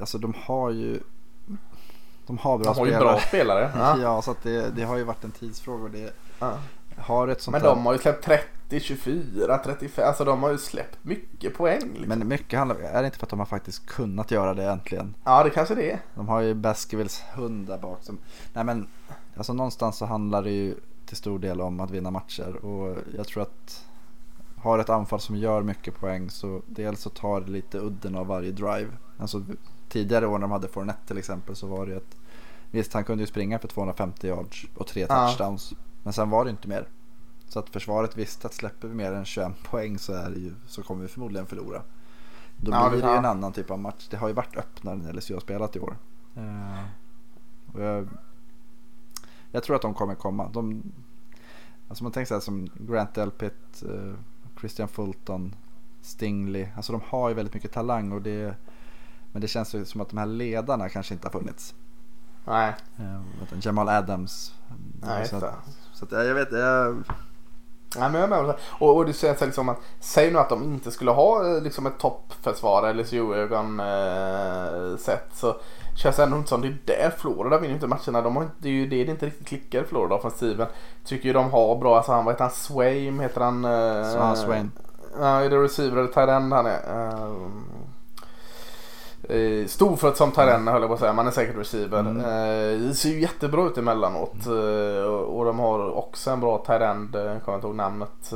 [0.00, 1.00] alltså de har ju
[2.28, 3.04] de har bra de har spelare.
[3.04, 3.70] Ju bra spelare.
[4.02, 4.22] Ja.
[4.22, 5.88] så det, det har ju varit en tidsfråga.
[5.88, 6.52] Det ja.
[6.96, 10.08] har ett sånt Men de har ju släppt 30, 24, 35.
[10.08, 11.92] Alltså de har ju släppt mycket poäng.
[11.92, 12.08] Liksom.
[12.08, 15.14] Men mycket handlar, är det inte för att de har faktiskt kunnat göra det äntligen?
[15.24, 16.00] Ja, det kanske det är.
[16.14, 17.98] De har ju Baskervilles hund där bak.
[18.02, 18.18] Som,
[18.52, 18.86] nej men,
[19.36, 20.74] alltså någonstans så handlar det ju
[21.06, 22.64] till stor del om att vinna matcher.
[22.64, 23.84] Och jag tror att
[24.56, 28.26] har ett anfall som gör mycket poäng så dels så tar det lite udden av
[28.26, 28.88] varje drive.
[29.18, 29.44] Alltså
[29.88, 32.16] tidigare år när de hade Fournette till exempel så var det ju ett
[32.70, 35.72] Visst han kunde ju springa för 250 yards och tre touchdowns.
[35.72, 35.78] Ja.
[36.02, 36.88] Men sen var det inte mer.
[37.48, 40.82] Så att försvaret visste att släpper vi mer än 21 poäng så, är ju, så
[40.82, 41.82] kommer vi förmodligen förlora.
[42.56, 43.18] Då Ja, blir det- ju ja.
[43.18, 44.06] en annan typ av match.
[44.10, 45.96] Det har ju varit öppnare när LSU har spelat i år.
[46.36, 46.84] Eh,
[47.74, 48.08] och jag,
[49.50, 50.48] jag tror att de kommer komma.
[50.52, 50.82] De,
[51.88, 54.14] alltså man tänker så här som Grant Delpit, eh,
[54.60, 55.54] Christian Fulton,
[56.02, 56.68] Stingley.
[56.76, 58.12] Alltså de har ju väldigt mycket talang.
[58.12, 58.54] Och det,
[59.32, 61.74] men det känns ju som att de här ledarna kanske inte har funnits.
[62.44, 63.22] Nej, Eh,
[63.62, 64.54] Jamal Adams.
[65.02, 65.54] nej så att,
[65.92, 66.96] så att, jag jag vet, jag,
[67.96, 68.54] Nej, men jag med.
[68.78, 71.86] Och, och det känns liksom att, säg nu att de inte skulle ha eh, liksom
[71.86, 75.56] ett toppförsvar eller ögon eh, sett så
[75.96, 78.22] känns det ändå inte som det är där Florida vinner inte matcherna.
[78.22, 80.66] De har inte, det är ju det det inte riktigt klickar i Florida offensiven.
[81.04, 83.64] Tycker ju de har bra, alltså han, vad heter han, Swaim heter han?
[83.64, 84.72] Eh, Så Swain.
[85.20, 87.08] Ja, är det receiver eller tight han är?
[87.08, 87.32] Eh,
[89.22, 92.00] Eh, Storfött som tight end höll jag på att säga, man är säkert receiver.
[92.00, 92.16] Mm.
[92.16, 94.46] Eh, det ser ju jättebra ut emellanåt.
[94.46, 98.32] Eh, och, de har också en bra tight end, eh, jag kommer inte ihåg namnet.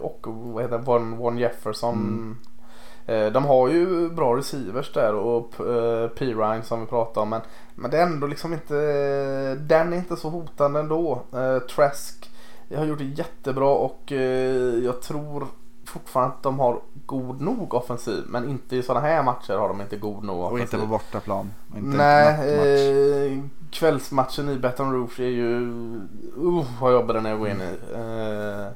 [0.00, 1.94] Och vad heter Von, Von Jefferson.
[1.94, 2.36] Mm.
[3.32, 7.30] De har ju bra receivers där och eh, P-Ryan som vi pratade om.
[7.30, 7.40] Men,
[7.74, 8.74] men det är ändå liksom inte,
[9.54, 11.22] den är inte så hotande ändå.
[11.74, 12.30] Trask
[12.76, 14.12] har gjort det jättebra och
[14.82, 15.46] jag tror
[15.94, 18.24] fortfarande att de har god nog offensiv.
[18.26, 20.62] Men inte i sådana här matcher har de inte god nog och offensiv.
[20.62, 21.50] inte på bortaplan.
[21.70, 25.60] Och inte Nej, eh, kvällsmatchen i Baton Rouge är ju...
[26.38, 27.76] Uh, vad jobbig den är att gå in i.
[27.94, 28.66] Eh,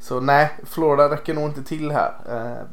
[0.00, 2.12] så nej, Florida räcker nog inte till här.
[2.28, 2.66] Eh,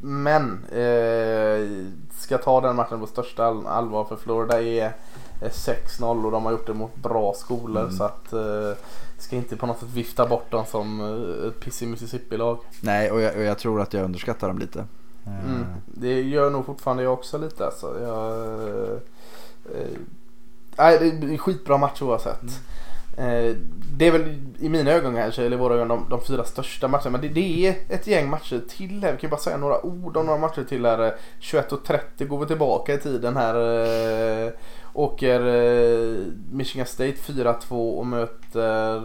[0.00, 1.86] men eh,
[2.18, 4.92] ska ta den matchen på största all- allvar för Florida är
[5.40, 7.96] 6-0 och de har gjort det mot bra skolor Mm.
[7.96, 8.72] så att eh,
[9.18, 12.58] ska inte på något sätt vifta bort dem som eh, ett pissig Mississippi-lag.
[12.80, 14.78] Nej, och jag, och jag tror att jag underskattar dem lite.
[14.78, 14.86] Eh,
[15.50, 15.64] Mm.
[15.86, 18.00] Det gör nog fortfarande jag också lite alltså.
[18.02, 18.32] Jag,
[19.76, 19.98] eh,
[20.76, 22.42] nej, det är skitbra match oavsett.
[23.18, 23.54] Eh,
[23.96, 26.88] det är väl i mina ögon kanske, eller i våra ögon, de, de fyra största
[26.88, 27.10] matcherna.
[27.10, 29.12] Men det, det är ett gäng matcher till här.
[29.12, 30.98] Vi kan ju bara säga några ord om några matcher till här.
[31.06, 33.54] Eh, 21.30 går vi tillbaka i tiden här.
[34.46, 34.52] Eh,
[34.96, 38.96] åker eh, Michigan State 4-2 och möter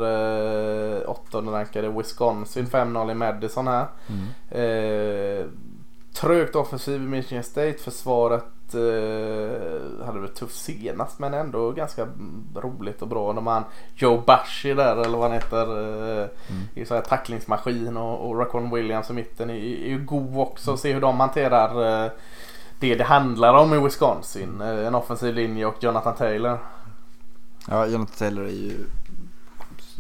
[1.02, 3.88] eh, åttonde rankade Wisconsin 5-0 i Madison här.
[4.08, 4.28] Mm.
[4.50, 5.46] Eh,
[6.14, 7.78] trögt offensiv i Michigan State.
[7.78, 12.08] Försvaret eh, hade det tufft senast men ändå ganska
[12.56, 13.34] roligt och bra.
[13.34, 13.64] De han
[13.96, 15.92] Joe Bashi där eller vad han heter.
[16.22, 16.28] Eh,
[16.76, 16.86] Mm.
[16.86, 20.78] Så här tacklingsmaskin och, och Raquan Williams i mitten är, är ju god också.
[20.78, 22.12] Se hur de hanterar eh,
[22.82, 24.62] det det handlar om i Wisconsin.
[24.62, 26.60] Eh, en offensiv linje och Jonathan Taylor.
[27.68, 28.86] Ja, Jonathan Taylor är ju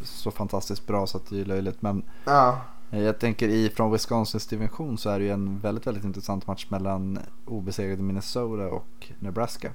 [0.04, 1.82] så fantastiskt bra så att det är löjligt.
[1.82, 2.58] Men Ja.
[2.90, 6.66] jag tänker i från Wisconsins division så är det ju en väldigt, väldigt intressant match
[6.70, 9.72] mellan obesegrade Minnesota och Nebraska.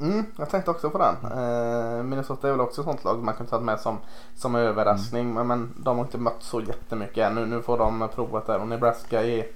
[0.00, 1.14] Mm, jag tänkte också på den.
[1.38, 3.98] Eh, Minnesota är väl också ett sånt lag man kan ta med som,
[4.34, 5.34] som överraskning.
[5.34, 7.34] Men, men de har inte mött så jättemycket än.
[7.34, 9.46] Nu, nu får de provat där och Nebraska är...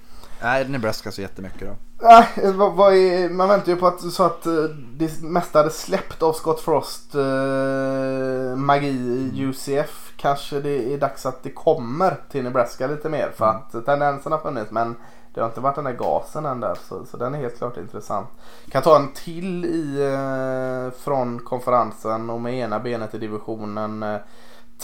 [0.43, 1.75] Nej, Nebraska så jättemycket då.
[2.07, 4.53] Nej, vad, vad är, man väntar ju på att, så att eh,
[4.97, 8.87] det mesta hade släppt av Scott Frost eh, magi
[9.33, 10.13] i UCF.
[10.17, 13.31] Kanske det är dags att det kommer till Nebraska lite mer.
[13.35, 13.61] För Mm.
[13.61, 14.95] att tendensen har funnits men
[15.33, 16.77] det har inte varit den där gasen än där.
[16.89, 18.27] Så, så den är helt klart intressant.
[18.69, 24.03] Kan ta en till i eh, från konferensen och med ena benet i divisionen.
[24.03, 24.17] Eh,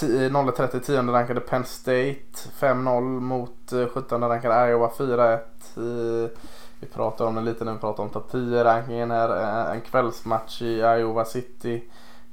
[0.05, 2.15] 0-30 10 rankade Penn State
[2.59, 5.33] 5-0 mot eh, 17 rankade Iowa 4-1.
[5.33, 6.29] Eh,
[6.79, 9.29] vi pratar om det lite när vi pratar om topp 10 rankingen här.
[9.69, 11.83] Eh, En kvällsmatch i Iowa City.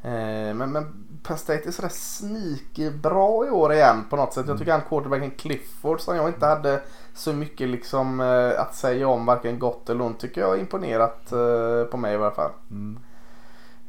[0.02, 4.48] Eh, Men, men Penn State är sådär sneaky bra i år igen på något sätt.
[4.48, 6.80] Jag tycker han quarterbacken Clifford som jag inte hade
[7.14, 11.32] så mycket liksom eh, att säga om varken gott eller ont tycker jag har imponerat
[11.32, 12.50] eh, på mig i alla fall.
[12.70, 12.98] Mm.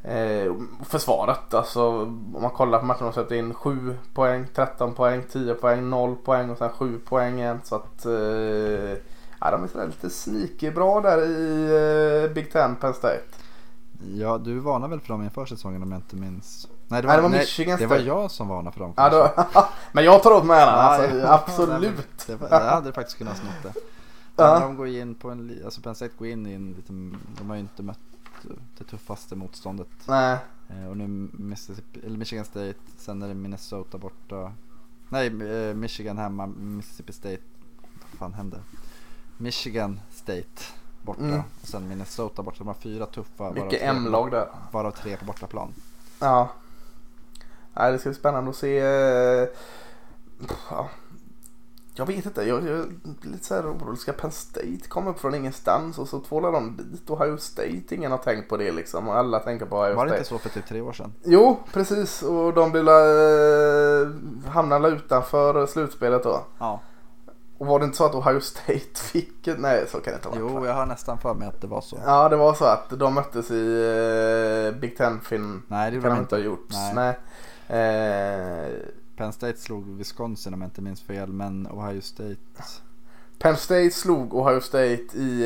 [0.06, 0.52] Eh,
[0.84, 5.54] försvaret, alltså om man kollar på matchen de släppte in 7 poäng, 13 poäng, 10
[5.54, 7.60] poäng, 0 poäng och sen 7 poäng igen.
[7.64, 8.12] Så att eh,
[9.40, 13.22] ja, de är lite sneaky bra där i eh, Big Ten Penn State.
[14.14, 16.68] Ja, du varnade väl för dem inför säsongen om jag inte minns?
[16.88, 18.92] Nej, Nej, det var Michigan Det var jag som varnade för dem.
[18.96, 19.44] Ja, då,
[19.92, 21.32] men jag tar åt mig äran, alltså, ja.
[21.34, 22.26] absolut.
[22.26, 23.80] Det, var, det hade faktiskt kunnat snott det.
[24.36, 24.60] Ja.
[24.60, 27.56] De går in på en, alltså Penn State går in i en liten, de har
[27.56, 27.98] ju inte mött
[28.78, 29.88] det tuffaste motståndet.
[30.08, 34.52] Nej, Eh, och nu Mississippi, eller Michigan State, sen är det Minnesota borta.
[35.08, 37.42] Nej, eh, Michigan hemma, Mississippi State.
[38.10, 38.60] Vad fan hände?
[39.36, 40.62] Michigan State
[41.02, 41.40] borta Mm.
[41.62, 42.58] och sen Minnesota borta.
[42.58, 43.50] De har fyra tuffa.
[43.52, 44.48] mycket M-lag där.
[44.72, 45.72] Varav tre på bortaplan.
[46.20, 46.48] Ja.
[47.74, 48.78] Nej, det ska bli spännande att se.
[48.78, 49.48] eh,
[50.70, 50.88] Ja.
[51.98, 52.86] Jag vet inte, jag, jag är
[53.22, 53.98] lite så här orolig.
[53.98, 57.94] Ska Penn State komma upp från ingenstans och så tvålar de dit Ohio State?
[57.94, 60.18] Ingen har tänkt på det liksom och alla tänker på Ohio Var det State.
[60.18, 61.12] inte så för typ tre år sedan?
[61.24, 64.08] Jo, precis och de blir eh,
[64.50, 66.44] hamnar utanför slutspelet då.
[66.58, 66.80] Ja.
[67.58, 70.38] Och var det inte så att Ohio State fick Nej, så kan det inte vara.
[70.40, 71.98] Jo, jag har nästan för mig att det var så.
[72.06, 75.62] Ja, det var så att de möttes i eh, Big Ten-fin.
[75.68, 76.68] Nej, det kan de inte ha gjort.
[76.94, 76.94] Nej.
[76.94, 77.18] Nej.
[77.68, 78.72] Eh,
[79.16, 82.36] Penn State slog Wisconsin om jag inte minns fel, men Ohio State
[83.38, 85.42] Penn State slog Ohio State i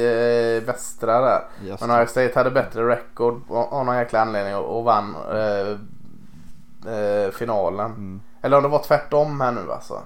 [0.59, 1.43] eh, västra där.
[1.73, 1.87] östra.
[1.87, 5.71] Men Ohio State hade bättre record av någon jäkla anledning och, och vann eh,
[6.95, 7.91] eh, finalen.
[7.91, 8.21] Mm.
[8.43, 10.03] Eller om det var tvärtom här nu alltså.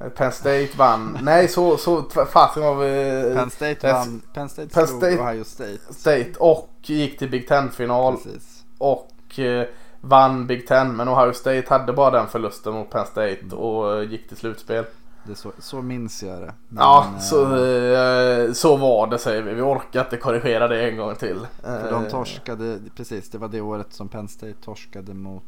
[0.00, 1.18] Eh, Penn State vann.
[1.22, 2.02] Nej så, så
[2.32, 5.78] fasen var vi Penn State vann, Penn State Penn slog State- Ohio State.
[5.90, 8.64] State och gick till Big Ten-final Precis.
[8.78, 9.66] och eh,
[10.08, 10.96] vann Big Ten.
[10.96, 14.84] Men Ohio State hade bara den förlusten mot Penn State och eh, gick till slutspel.
[15.26, 16.54] Det så, så minns jag det.
[16.68, 19.54] Men, Ja, eh, så, eh, så var det säger vi.
[19.54, 21.46] Vi orkar inte korrigera det en gång till.
[21.62, 25.42] För de torskade, precis det var det året som Penn State torskade mot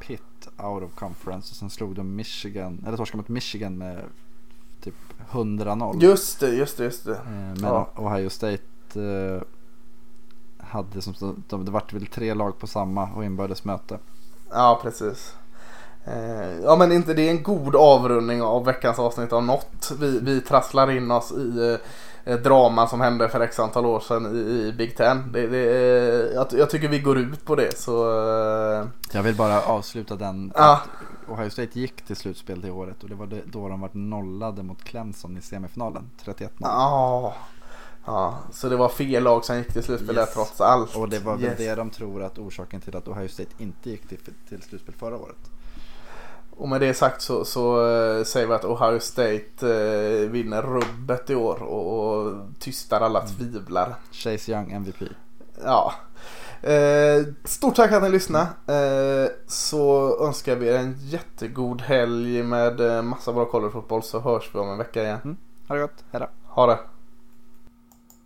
[0.00, 3.98] Pitt out of conference och sen slog de Michigan, eller torskade mot Michigan med
[4.84, 4.94] typ
[5.30, 6.02] 100-0.
[6.02, 7.20] Just det, just det, just det.
[7.26, 7.88] Men Ja.
[7.96, 8.62] Ohio State
[10.70, 11.14] hade som
[11.48, 13.98] de, det vart väl tre lag på samma och inbördes möte.
[14.50, 15.34] Ja, precis.
[16.04, 19.92] Eh, ja, men inte det är en god avrundning av veckans avsnitt av något.
[20.00, 21.78] Vi, vi trasslar in oss i
[22.24, 25.32] eh, drama som hände för x antal år sedan i, i Big Ten.
[25.32, 27.78] Det, det, eh, jag, jag tycker vi går ut på det.
[27.78, 28.10] Så
[28.80, 30.52] eh, Jag vill bara avsluta den.
[30.56, 30.80] Ja.
[31.28, 34.84] Ohio State gick till slutspel det året och det var då de var nollade mot
[34.84, 36.10] Clemson i semifinalen.
[36.24, 36.48] 31-0.
[36.58, 37.34] ja.
[38.12, 40.32] Ja, så det var fel lag som gick till slutspel Yes.
[40.34, 40.96] trots allt.
[40.96, 41.58] Och det var väl Yes.
[41.58, 45.16] det de tror att orsaken till att Ohio State inte gick till, till slutspel förra
[45.16, 45.36] året.
[46.56, 51.30] Och med det sagt så, så eh, säger vi att Ohio State eh, vinner rubbet
[51.30, 53.94] i år och, och tystar alla tvivlar.
[54.12, 55.02] Chase Young MVP.
[55.64, 55.92] Ja.
[56.62, 58.46] Eh, stort tack att ni lyssnade.
[58.66, 64.50] Eh, så önskar vi er en jättegod helg med eh, massa bra collegefotboll så hörs
[64.54, 65.36] vi om en vecka igen.
[65.68, 66.26] Ha det gott, hejdå.
[66.44, 66.78] Ha det.